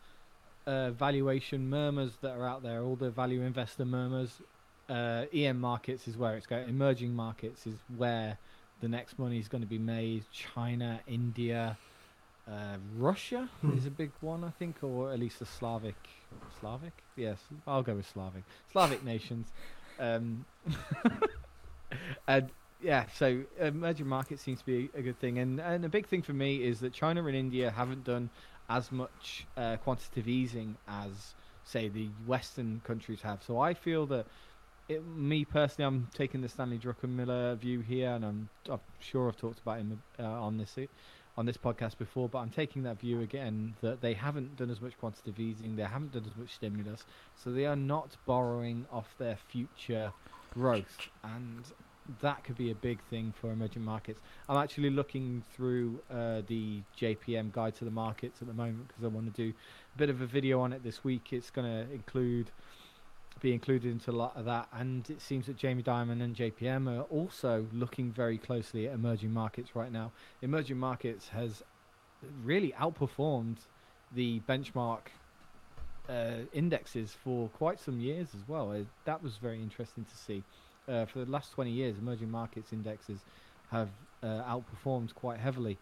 [0.68, 4.42] uh, valuation murmurs that are out there, all the value investor murmurs,
[4.90, 6.68] uh, EM markets is where it's going.
[6.70, 8.38] Emerging markets is where
[8.82, 10.26] the next money is going to be made.
[10.32, 11.78] China, India,
[12.48, 13.76] uh, Russia Hmm.
[13.76, 16.10] is a big one, I think, or at least the Slavic.
[16.60, 17.04] Slavic?
[17.16, 18.46] Yes, I'll go with Slavic.
[18.72, 19.52] Slavic nations.
[20.00, 20.46] Um,
[22.28, 26.08] and yeah, so emerging markets seems to be a good thing, and and a big
[26.08, 28.30] thing for me is that China and India haven't done
[28.70, 33.44] as much uh, quantitative easing as say the Western countries have.
[33.44, 34.28] So I feel that.
[34.88, 39.38] It, me personally, I'm taking the Stanley Druckenmiller view here, and I'm, I'm sure I've
[39.38, 40.78] talked about him uh, on this
[41.38, 44.80] on this podcast before, but I'm taking that view again that they haven't done as
[44.80, 47.04] much quantitative easing, they haven't done as much stimulus,
[47.36, 50.14] so they are not borrowing off their future
[50.54, 51.66] growth, and
[52.22, 54.22] that could be a big thing for emerging markets.
[54.48, 59.04] I'm actually looking through uh, the JPM guide to the markets at the moment because
[59.04, 59.52] I want to do
[59.96, 61.34] a bit of a video on it this week.
[61.34, 62.52] It's going to include
[63.42, 66.88] be included into a lot of that, and it seems that Jamie Dimon and JPM
[66.88, 70.12] are also looking very closely at emerging markets right now.
[70.42, 71.64] Emerging markets has
[72.44, 73.58] really outperformed
[74.14, 75.00] the benchmark
[76.10, 78.72] uh, indexes for quite some years as well.
[78.72, 80.44] Uh, that was very interesting to see.
[80.88, 83.20] Uh, for the last 20 years, emerging markets indexes
[83.72, 83.90] have
[84.24, 85.78] uh, outperformed quite heavily.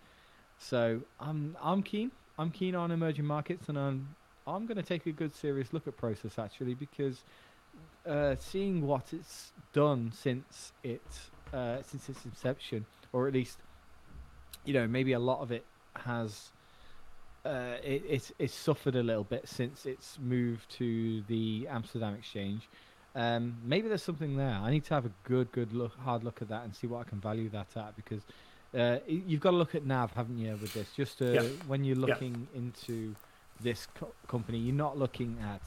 [0.57, 2.11] So I'm I'm keen.
[2.39, 4.15] I'm keen on emerging markets, and I'm
[4.45, 7.23] I'm going to take a good serious look at Prosus actually because
[8.07, 11.01] uh, seeing what it's done since it
[11.53, 13.57] uh, since its inception, or at least
[14.65, 15.65] you know maybe a lot of it
[15.95, 16.51] has
[17.45, 22.67] uh, it, it's it's suffered a little bit since its move to the Amsterdam Exchange.
[23.15, 24.59] Um, maybe there's something there.
[24.61, 27.05] I need to have a good, good look, hard look at that and see what
[27.05, 28.23] I can value that at because
[28.75, 30.87] uh, you've got to look at NAV, haven't you, with this?
[30.97, 31.41] Just to, Yeah.
[31.67, 32.05] when you're Yeah.
[32.07, 33.15] looking into
[33.63, 35.61] this co- company, you're not looking at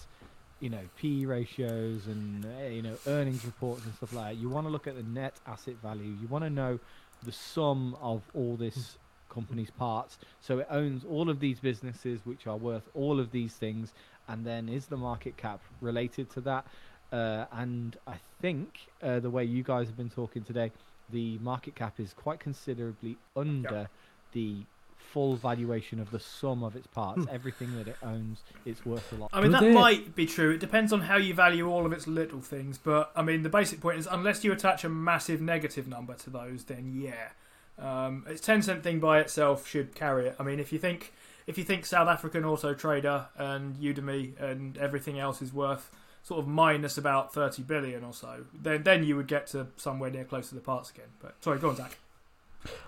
[0.60, 4.36] you know P ratios and uh, you know earnings reports and stuff like that.
[4.36, 6.14] You want to look at the net asset value.
[6.20, 6.78] You want to know
[7.24, 10.18] the sum of all this company's parts.
[10.40, 13.92] So it owns all of these businesses, which are worth all of these things,
[14.28, 16.66] and then is the market cap related to that?
[17.12, 20.72] Uh, and I think uh, the way you guys have been talking today,
[21.10, 23.88] the market cap is quite considerably under
[24.32, 24.64] the
[25.12, 27.22] full valuation of the sum of its parts.
[27.22, 27.34] Hmm.
[27.34, 29.30] Everything that it owns, it's worth a lot.
[29.32, 30.50] I mean, that might be true.
[30.50, 32.78] It depends on how you value all of its little things.
[32.78, 36.30] But I mean, the basic point is, unless you attach a massive negative number to
[36.30, 37.30] those, then yeah,
[37.78, 40.36] um, its Tencent thing by itself should carry it.
[40.38, 41.12] I mean, if you think
[41.46, 45.90] if you think South African Auto Trader and Udemy and everything else is worth
[46.22, 50.10] sort of minus about thirty billion or so, then then you would get to somewhere
[50.10, 51.08] near close to the parts again.
[51.20, 51.96] But sorry, go on, Zach.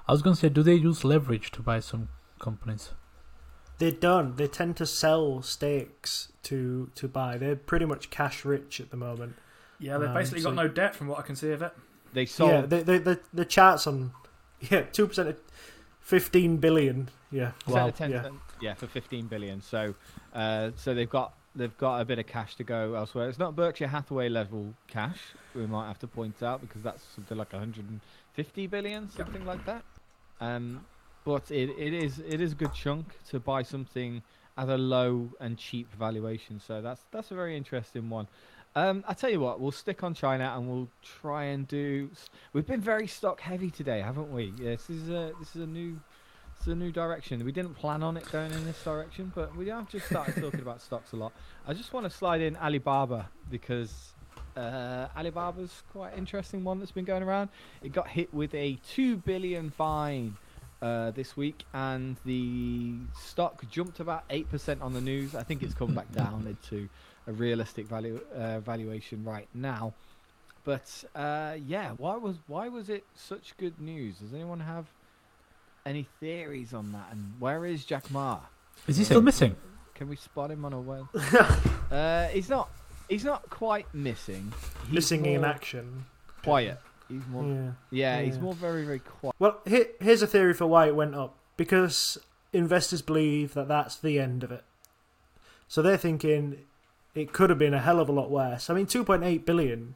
[0.06, 2.08] I was going to say, do they use leverage to buy some
[2.38, 2.90] companies?
[3.78, 4.36] They don't.
[4.36, 7.38] They tend to sell stakes to to buy.
[7.38, 9.36] They're pretty much cash rich at the moment.
[9.78, 11.72] Yeah, they've Um, basically got no debt from what I can see of it.
[12.12, 12.50] They sold.
[12.50, 14.12] Yeah, the the the, the charts on
[14.60, 15.36] yeah two percent,
[16.00, 17.10] fifteen billion.
[17.30, 17.86] Yeah, Is wow.
[17.86, 18.28] that a 10 yeah.
[18.60, 19.60] Yeah, for 15 billion.
[19.60, 19.94] So,
[20.34, 23.28] uh, so they've got they've got a bit of cash to go elsewhere.
[23.28, 25.18] It's not Berkshire Hathaway level cash.
[25.54, 28.00] We might have to point out because that's something like 150
[28.70, 29.84] billion, something like that.
[30.40, 30.84] Um,
[31.24, 34.22] but it, it is it is a good chunk to buy something
[34.56, 36.60] at a low and cheap valuation.
[36.60, 38.28] So that's that's a very interesting one.
[38.76, 42.10] Um, I tell you what, we'll stick on China and we'll try and do.
[42.52, 44.52] We've been very stock heavy today, haven't we?
[44.58, 45.98] Yeah, this is a this is a new
[46.56, 47.44] it's a new direction.
[47.44, 50.60] We didn't plan on it going in this direction, but we have just started talking
[50.60, 51.32] about stocks a lot.
[51.66, 54.12] I just want to slide in Alibaba because
[54.58, 57.48] uh, Alibaba's quite an interesting one that's been going around.
[57.82, 60.36] It got hit with a two billion fine
[60.82, 65.34] uh, this week, and the stock jumped about eight percent on the news.
[65.34, 66.88] I think it's come back down into
[67.26, 69.94] a realistic value uh, valuation right now.
[70.64, 74.18] But uh, yeah, why was why was it such good news?
[74.18, 74.86] Does anyone have
[75.86, 77.08] any theories on that?
[77.12, 78.40] And where is Jack Ma?
[78.86, 79.56] Is he still missing?
[79.94, 81.08] Can we spot him on a whale?
[81.90, 82.70] uh, he's not.
[83.08, 84.52] He's not quite missing.
[84.84, 86.04] He's Missing in action.
[86.42, 86.78] Quiet.
[87.08, 87.44] He's more.
[87.44, 87.70] Yeah.
[87.90, 89.34] Yeah, he's more very very quiet.
[89.38, 91.36] Well, here, here's a theory for why it went up.
[91.56, 92.18] Because
[92.52, 94.64] investors believe that that's the end of it.
[95.66, 96.58] So they're thinking
[97.14, 98.70] it could have been a hell of a lot worse.
[98.70, 99.94] I mean, 2.8 billion.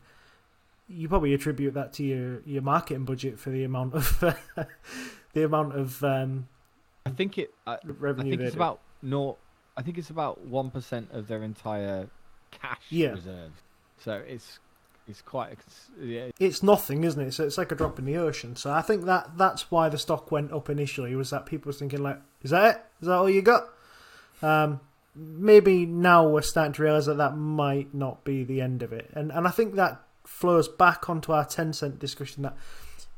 [0.89, 4.21] you probably attribute that to your, your marketing budget for the amount of
[5.33, 6.49] the amount of um,
[7.07, 7.53] I think it.
[7.67, 8.59] I, I think it's do.
[8.59, 9.37] about no.
[9.77, 12.09] I think it's about one percent of their entire
[12.53, 13.11] cash Yeah.
[13.11, 13.61] reserves.
[13.99, 14.59] So it's
[15.09, 15.59] it's quite.
[16.01, 17.33] Yeah, it's nothing, isn't it?
[17.33, 18.55] So it's like a drop in the ocean.
[18.55, 21.15] So I think that that's why the stock went up initially.
[21.17, 22.83] Was that people was thinking like, is that it?
[23.01, 23.69] Is that all you got?
[24.43, 24.81] Um,
[25.15, 29.11] maybe now we're starting to realize that that might not be the end of it,
[29.13, 32.57] and and I think that flows back onto our Tencent discussion that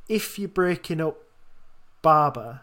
[0.09, 1.18] if you're breaking up
[2.03, 2.62] Barber,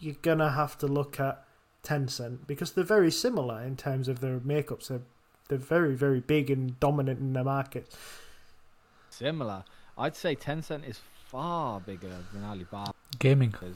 [0.00, 1.44] you're gonna have to look at
[1.84, 4.88] Tencent because they're very similar in terms of their makeups.
[4.88, 5.02] They're
[5.48, 7.94] they're very very big and dominant in their market.
[9.10, 9.64] similar.
[9.96, 13.50] I'd say Tencent is far bigger than Alibaba Gaming.
[13.50, 13.74] because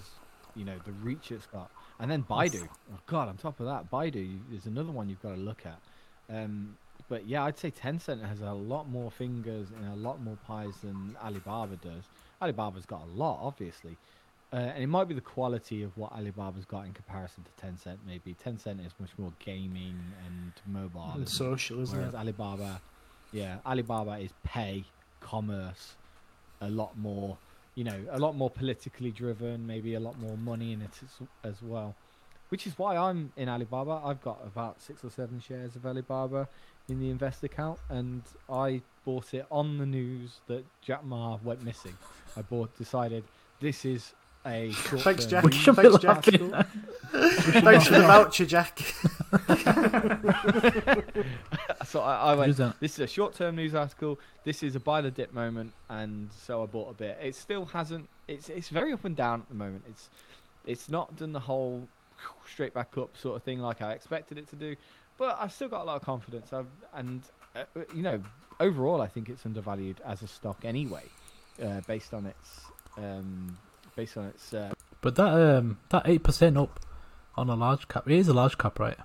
[0.55, 2.69] you know the reach it's got, and then Baidu.
[2.93, 5.81] Oh God, on top of that, Baidu is another one you've got to look at.
[6.35, 6.77] Um,
[7.09, 10.75] but yeah, I'd say Tencent has a lot more fingers and a lot more pies
[10.83, 12.05] than Alibaba does.
[12.41, 13.97] Alibaba's got a lot, obviously,
[14.53, 17.97] uh, and it might be the quality of what Alibaba's got in comparison to Tencent.
[18.07, 22.19] Maybe Tencent is much more gaming and mobile, and social, isn't whereas it?
[22.19, 22.81] Alibaba,
[23.33, 24.85] yeah, Alibaba is pay,
[25.21, 25.95] commerce,
[26.61, 27.39] a lot more,
[27.75, 31.55] you know, a lot more politically driven, maybe a lot more money in it as,
[31.55, 31.95] as well.
[32.51, 34.03] Which is why I'm in Alibaba.
[34.05, 36.47] I've got about six or seven shares of Alibaba
[36.91, 41.65] in the invest account, and I bought it on the news that Jack Ma went
[41.65, 41.97] missing.
[42.37, 43.25] I bought, decided
[43.59, 44.13] this is
[44.47, 45.45] a short Thanks, Jack.
[45.45, 46.25] We should Thanks, Jack.
[46.25, 48.83] Thanks for the voucher, Jack.
[51.85, 52.57] So I, I went.
[52.81, 54.19] This is a short-term news article.
[54.45, 57.19] This is a buy the dip moment, and so I bought a bit.
[57.21, 58.09] It still hasn't.
[58.29, 59.85] It's it's very up and down at the moment.
[59.89, 60.09] It's
[60.65, 61.87] it's not done the whole
[62.47, 64.77] straight back up sort of thing like I expected it to do,
[65.19, 66.53] but I've still got a lot of confidence.
[66.53, 67.23] I've, and
[67.55, 67.65] uh,
[67.95, 68.23] you know,
[68.61, 71.05] overall, I think it's undervalued as a stock anyway,
[71.63, 72.61] uh, based on its
[72.97, 73.59] um,
[73.97, 74.53] based on its.
[74.55, 76.81] Uh, But that um that eight percent up
[77.37, 78.09] on a large cap.
[78.09, 78.97] It is a large cap, right?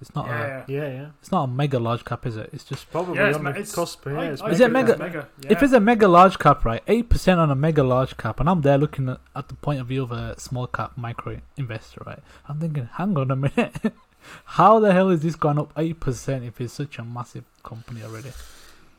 [0.00, 1.06] It's not a Yeah, Yeah, yeah.
[1.20, 2.50] it's not a mega large cap, is it?
[2.52, 4.04] It's just Probably yeah, it's, on ma- the it's cusp.
[4.06, 5.28] Yeah, I- it's I Is it agree mega- with mega?
[5.48, 6.82] if it's a mega large cap, right?
[6.86, 9.80] Eight percent on a mega large cap, and I'm there looking at, at the point
[9.80, 12.18] of view of a small cap micro investor, right?
[12.46, 13.92] I'm thinking, hang on a minute,
[14.44, 18.02] how the hell is this going up eight percent if it's such a massive company
[18.02, 18.32] already?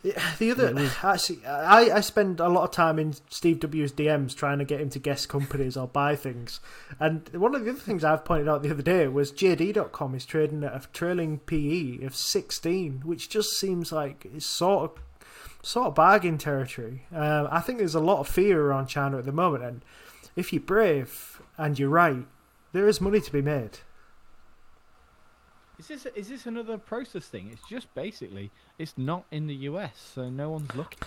[0.04, 3.92] Yeah, the other was- actually, I, I spend a lot of time in Steve W's
[3.92, 6.60] DMs trying to get him to guess companies or buy things.
[7.00, 10.26] And one of the other things I've pointed out the other day was JD.com is
[10.26, 15.04] trading at a trailing PE of 16, which just seems like it's sort of
[15.64, 17.04] sort of bargain territory.
[17.12, 19.86] Um, I think there's a lot of fear around China at the moment, and
[20.36, 22.26] if you're brave and you're right,
[22.72, 23.80] there is money to be made.
[25.80, 27.50] Is this is this another Prosus thing?
[27.52, 31.00] It's just basically it's not in the US, so no one's looking.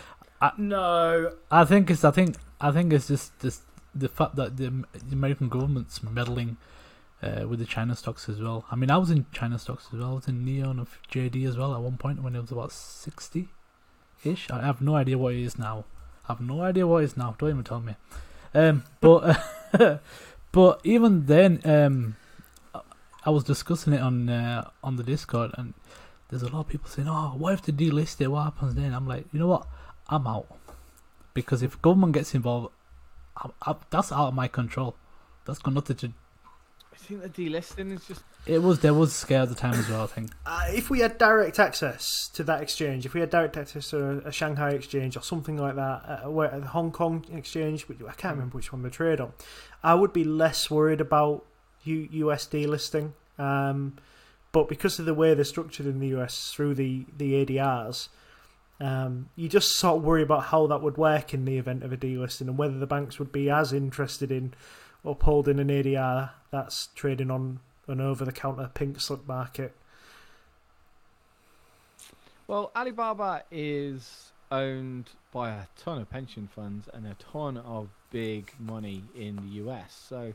[0.58, 3.62] no, I think it's I think I think it's just this
[3.92, 6.56] the fact that the, the American government's meddling
[7.20, 8.64] uh, with the China stocks as well.
[8.70, 10.12] I mean, I was in China stocks as well.
[10.12, 12.70] I was in Neon of JD as well at one point when it was about
[12.70, 13.48] sixty
[14.24, 14.50] ish.
[14.50, 15.84] I have no idea what it is now.
[16.28, 17.34] I have no idea what it is now.
[17.38, 17.96] Don't even tell me.
[18.54, 19.36] Um, but
[20.52, 22.16] but even then, um,
[23.24, 25.74] I- I was discussing it on uh, on the Discord, and
[26.28, 28.28] there's a lot of people saying, "Oh, what if they delist it?
[28.28, 29.66] What happens then?" I'm like, you know what?
[30.08, 30.46] I'm out
[31.34, 32.72] because if government gets involved,
[33.36, 34.96] I, I, that's out of my control.
[35.44, 36.12] That's got nothing to.
[36.92, 39.88] I think the delisting is just It was there was scare at the time as
[39.88, 40.02] well.
[40.04, 40.30] I think.
[40.46, 43.98] Uh, if we had direct access to that exchange, if we had direct access to
[44.04, 47.98] a, a Shanghai exchange or something like that, uh, where the Hong Kong exchange, which
[48.02, 49.32] I can't remember which one we trade on,
[49.82, 51.44] I would be less worried about
[51.84, 53.14] U- USD listing.
[53.38, 53.96] Um,
[54.52, 58.08] but because of the way they're structured in the US through the the ADRs,
[58.80, 61.92] um, you just sort of worry about how that would work in the event of
[61.92, 64.54] a delisting and whether the banks would be as interested in
[65.04, 69.74] upholding an ADR that's trading on an over-the-counter pink slip market.
[72.46, 78.52] Well, Alibaba is owned by a ton of pension funds and a ton of big
[78.58, 80.04] money in the US.
[80.08, 80.32] So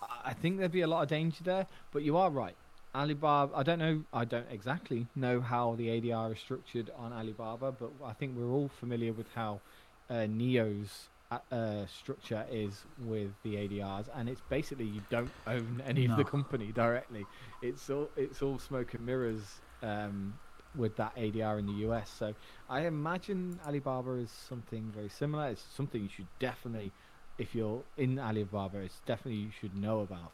[0.00, 1.66] I- think there'd be a lot of danger there.
[1.90, 2.56] But you are right.
[2.94, 7.70] Alibaba, I don't know, I don't exactly know how the ADR is structured on Alibaba,
[7.72, 9.62] but I think we're all familiar with how
[10.08, 15.82] uh, NIO's uh, uh, structure is with the ADRs, and it's basically you don't own
[15.84, 17.28] any of the company directly.
[17.60, 20.34] It's all it's all smoke and mirrors um,
[20.74, 22.10] with that ADR in the US.
[22.10, 22.34] So
[22.68, 25.50] I imagine Alibaba is something very similar.
[25.50, 26.94] It's something you should definitely,
[27.38, 30.32] if you're in Alibaba, it's definitely you should know about.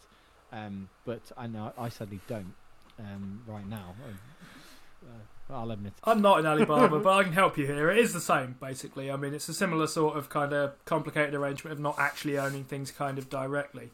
[0.53, 2.55] Um, but I know I sadly don't
[2.99, 3.95] um, right now.
[5.05, 5.93] Uh, I'll admit.
[6.05, 7.91] I'm not in Alibaba, but I can help you here.
[7.91, 9.11] It is the same, basically.
[9.11, 12.65] I mean, it's a similar sort of kind of complicated arrangement of not actually owning
[12.65, 13.91] things kind of directly.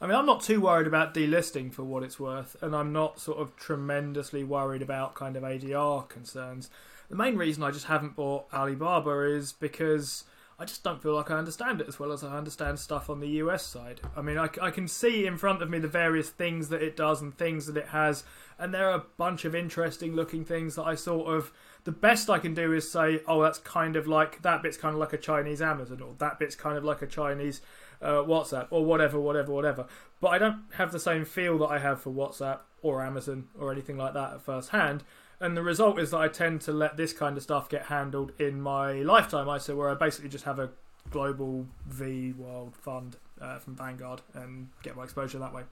[0.00, 3.20] I mean, I'm not too worried about delisting for what it's worth, and I'm not
[3.20, 6.68] sort of tremendously worried about kind of ADR concerns.
[7.08, 10.24] The main reason I just haven't bought Alibaba is because
[10.60, 13.20] I just don't feel like I understand it as well as I understand stuff on
[13.20, 14.02] the US side.
[14.14, 16.98] I mean, I, I can see in front of me the various things that it
[16.98, 18.24] does and things that it has,
[18.58, 21.50] and there are a bunch of interesting looking things that I sort of.
[21.84, 24.92] The best I can do is say, oh, that's kind of like that bit's kind
[24.92, 27.62] of like a Chinese Amazon, or that bit's kind of like a Chinese
[28.02, 29.86] uh, WhatsApp, or whatever, whatever, whatever.
[30.20, 33.72] But I don't have the same feel that I have for WhatsApp or Amazon or
[33.72, 35.04] anything like that at first hand.
[35.40, 38.32] And the result is that I tend to let this kind of stuff get handled
[38.38, 40.70] in my lifetime ISA, where I basically just have a
[41.10, 45.62] global V World fund uh, from Vanguard and get my exposure that way.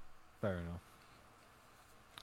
[0.40, 0.80] Fair enough.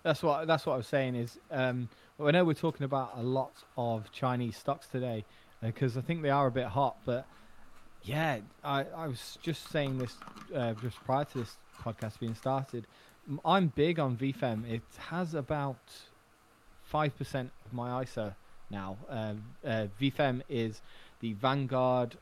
[0.01, 1.89] That's what that's what I was saying is um,
[2.23, 5.25] I know we're talking about a lot of Chinese stocks today
[5.61, 7.25] because I think they are a bit hot, but
[8.03, 10.15] yeah, I, I was just saying this
[10.55, 12.85] uh, just prior to this podcast being started.
[13.43, 14.69] I'm big on VFM.
[14.69, 15.79] It has about
[16.85, 18.35] five percent of my ISA
[18.69, 18.97] now.
[19.09, 20.81] Um, uh, VFM is
[21.19, 22.17] the Vanguard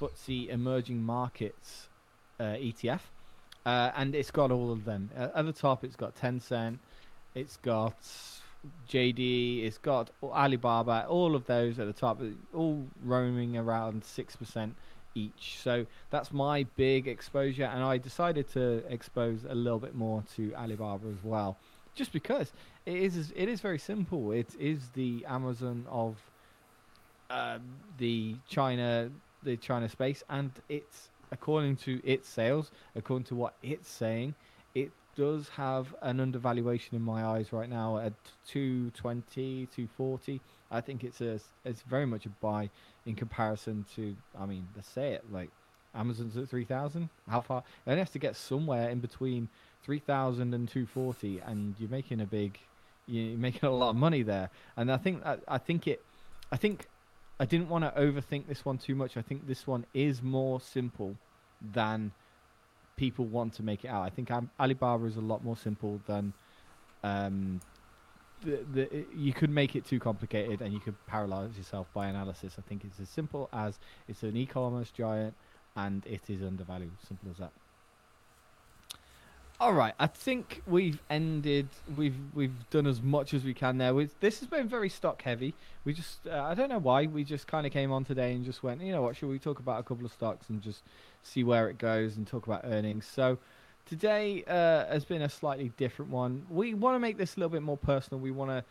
[0.00, 1.88] FTSE Emerging Markets
[2.38, 3.00] uh, ETF,
[3.66, 5.10] uh, and it's got all of them.
[5.16, 6.78] Uh, at the top, it's got Tencent,
[7.34, 7.96] it's got
[8.88, 12.20] JD, it's got Alibaba, all of those at the top,
[12.54, 14.74] all roaming around six percent
[15.14, 15.58] each.
[15.62, 20.54] So that's my big exposure, and I decided to expose a little bit more to
[20.54, 21.56] Alibaba as well,
[21.94, 22.52] just because
[22.88, 24.32] it is it is very simple.
[24.32, 26.16] It is the Amazon of
[27.28, 27.60] um,
[27.98, 29.10] the China
[29.44, 34.34] the China space, and it's according to its sales, according to what it's saying,
[34.74, 38.12] it does have an undervaluation in my eyes right now at
[38.46, 42.70] 220 240 i think it's a it's very much a buy
[43.04, 45.50] in comparison to i mean let's say it like
[45.92, 47.64] amazon's at 3000 how far?
[47.84, 49.48] It only has to get somewhere in between
[49.82, 52.56] 3000 and 240 and you're making a big
[53.08, 56.02] you're making a lot of money there and i think i, I think it
[56.52, 56.86] i think
[57.40, 60.60] i didn't want to overthink this one too much i think this one is more
[60.60, 61.16] simple
[61.60, 62.12] than
[62.98, 64.02] people want to make it out.
[64.02, 64.30] I think
[64.60, 66.34] Alibaba is a lot more simple than
[67.02, 67.60] um,
[68.42, 72.56] the, the, you could make it too complicated and you could paralyze yourself by analysis.
[72.58, 73.78] I think it's as simple as
[74.08, 75.34] it's an e-commerce giant
[75.76, 76.92] and it is undervalued.
[77.06, 77.52] Simple as that.
[79.60, 81.68] All right, I think we've ended.
[81.96, 83.92] We've we've done as much as we can there.
[84.20, 85.52] this has been very stock heavy.
[85.84, 88.44] We just uh, I don't know why we just kind of came on today and
[88.44, 88.80] just went.
[88.82, 89.16] You know what?
[89.16, 90.82] Should we talk about a couple of stocks and just
[91.24, 93.04] see where it goes and talk about earnings?
[93.04, 93.38] So
[93.84, 96.46] today uh, has been a slightly different one.
[96.48, 98.20] We want to make this a little bit more personal.
[98.20, 98.64] We want to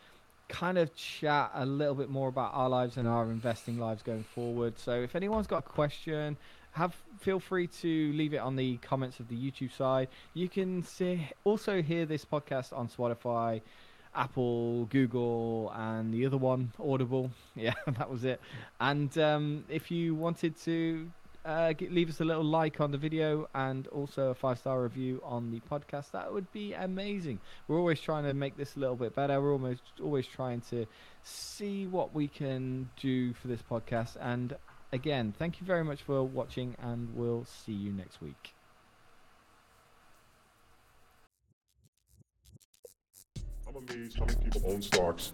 [0.48, 4.24] kind of chat a little bit more about our lives and our investing lives going
[4.24, 4.78] forward.
[4.78, 6.38] So if anyone's got a question,
[6.78, 10.08] have feel free to leave it on the comments of the YouTube side.
[10.34, 13.60] You can see, also hear this podcast on Spotify,
[14.14, 17.30] Apple, Google, and the other one, Audible.
[17.56, 18.40] Yeah, that was it.
[18.80, 21.10] And um, if you wanted to
[21.44, 24.80] uh, get, leave us a little like on the video and also a five star
[24.80, 27.40] review on the podcast, that would be amazing.
[27.66, 29.40] We're always trying to make this a little bit better.
[29.40, 30.86] We're almost always trying to
[31.24, 34.16] see what we can do for this podcast.
[34.20, 34.54] And
[34.92, 38.54] again, thank you very much for watching, and we'll see you next week.
[43.66, 45.32] I'm amazed how many people own stocks.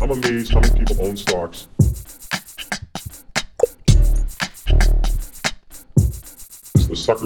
[0.00, 1.68] I'm amazed how many people own stocks.
[6.74, 7.16] It's the sucker